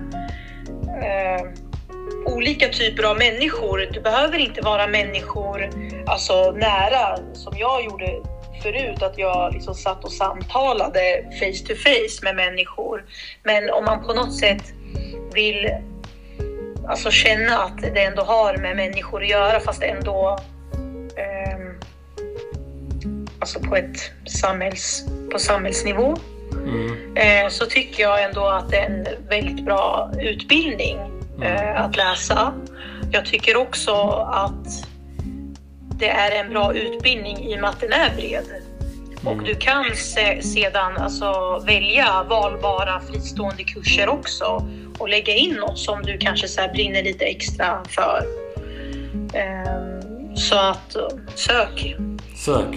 [2.26, 3.88] olika typer av människor.
[3.92, 5.70] Det behöver inte vara människor
[6.06, 8.22] alltså, nära som jag gjorde
[8.62, 13.04] förut, att jag liksom satt och samtalade face to face med människor.
[13.42, 14.62] Men om man på något sätt
[15.34, 15.70] vill
[16.88, 20.38] alltså, känna att det ändå har med människor att göra fast ändå
[21.16, 21.80] ehm,
[23.38, 26.16] alltså på ett samhälls, på samhällsnivå
[26.52, 27.16] Mm.
[27.16, 32.52] eh, så tycker jag ändå att det är en väldigt bra utbildning eh, att läsa.
[33.10, 33.92] Jag tycker också
[34.32, 34.86] att
[35.98, 38.44] det är en bra utbildning i och med att den är bred.
[39.24, 44.68] Och du kan se, sedan alltså, välja valbara fristående kurser också
[44.98, 48.22] och lägga in något som du kanske så brinner lite extra för.
[49.34, 50.96] Ehm, så att
[51.34, 51.96] sök.
[52.36, 52.76] Sök.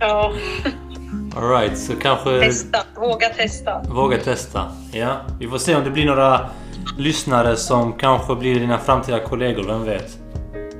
[0.00, 0.32] Ja,
[1.36, 2.78] Alright, så kanske testa.
[2.96, 3.82] Våga testa.
[3.88, 4.72] våga testa.
[4.92, 6.50] Ja, vi får se om det blir några
[6.98, 10.18] lyssnare som kanske blir dina framtida kollegor, vem vet?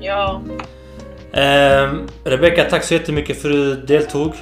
[0.00, 0.42] Ja,
[1.32, 4.34] Ehm, Rebecka, tack så jättemycket för att du deltog.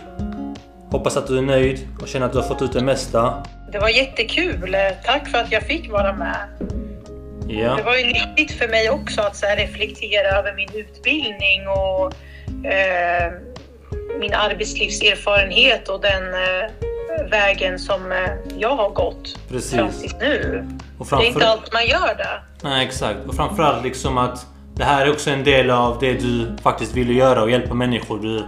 [0.91, 3.43] Hoppas att du är nöjd och känner att du har fått ut det mesta.
[3.73, 4.77] det var jättekul.
[5.05, 6.37] Tack för att jag fick vara med.
[7.49, 12.13] Ja, Det var ju nyttigt för mig också att så reflektera över min utbildning och
[12.73, 13.33] eh,
[14.21, 16.71] min arbetslivserfarenhet och den eh,
[17.31, 19.75] vägen som eh, jag har gått Precis.
[19.75, 20.69] fram till nu.
[20.99, 21.47] och Det är inte framför...
[21.47, 22.41] alltid man gör det.
[22.63, 23.19] Nej, exakt.
[23.27, 27.17] Och framförallt liksom att det här är också en del av det du faktiskt vill
[27.17, 28.19] göra och hjälpa människor.
[28.19, 28.45] Du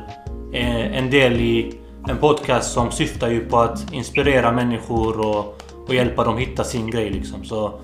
[0.59, 5.95] är en del i en podcast som syftar ju på att inspirera människor och, och
[5.95, 7.45] hjälpa dem hitta sin grej liksom.
[7.45, 7.81] Så,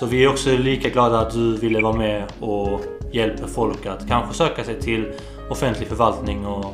[0.00, 2.80] så vi är också lika glada att du ville vara med och
[3.12, 5.12] hjälpa folk att kanske söka sig till
[5.50, 6.64] offentlig förvaltning och,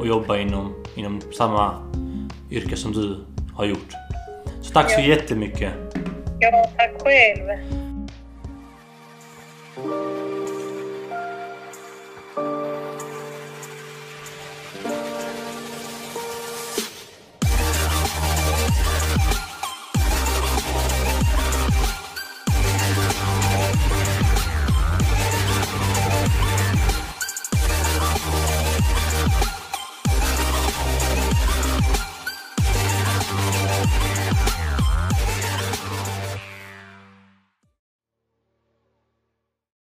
[0.00, 1.74] och jobba inom, inom samma
[2.50, 3.24] yrke som du
[3.54, 3.92] har gjort.
[4.62, 5.06] Så tack så Ja.
[5.06, 5.72] jättemycket.
[6.40, 7.48] Ja, tack själv.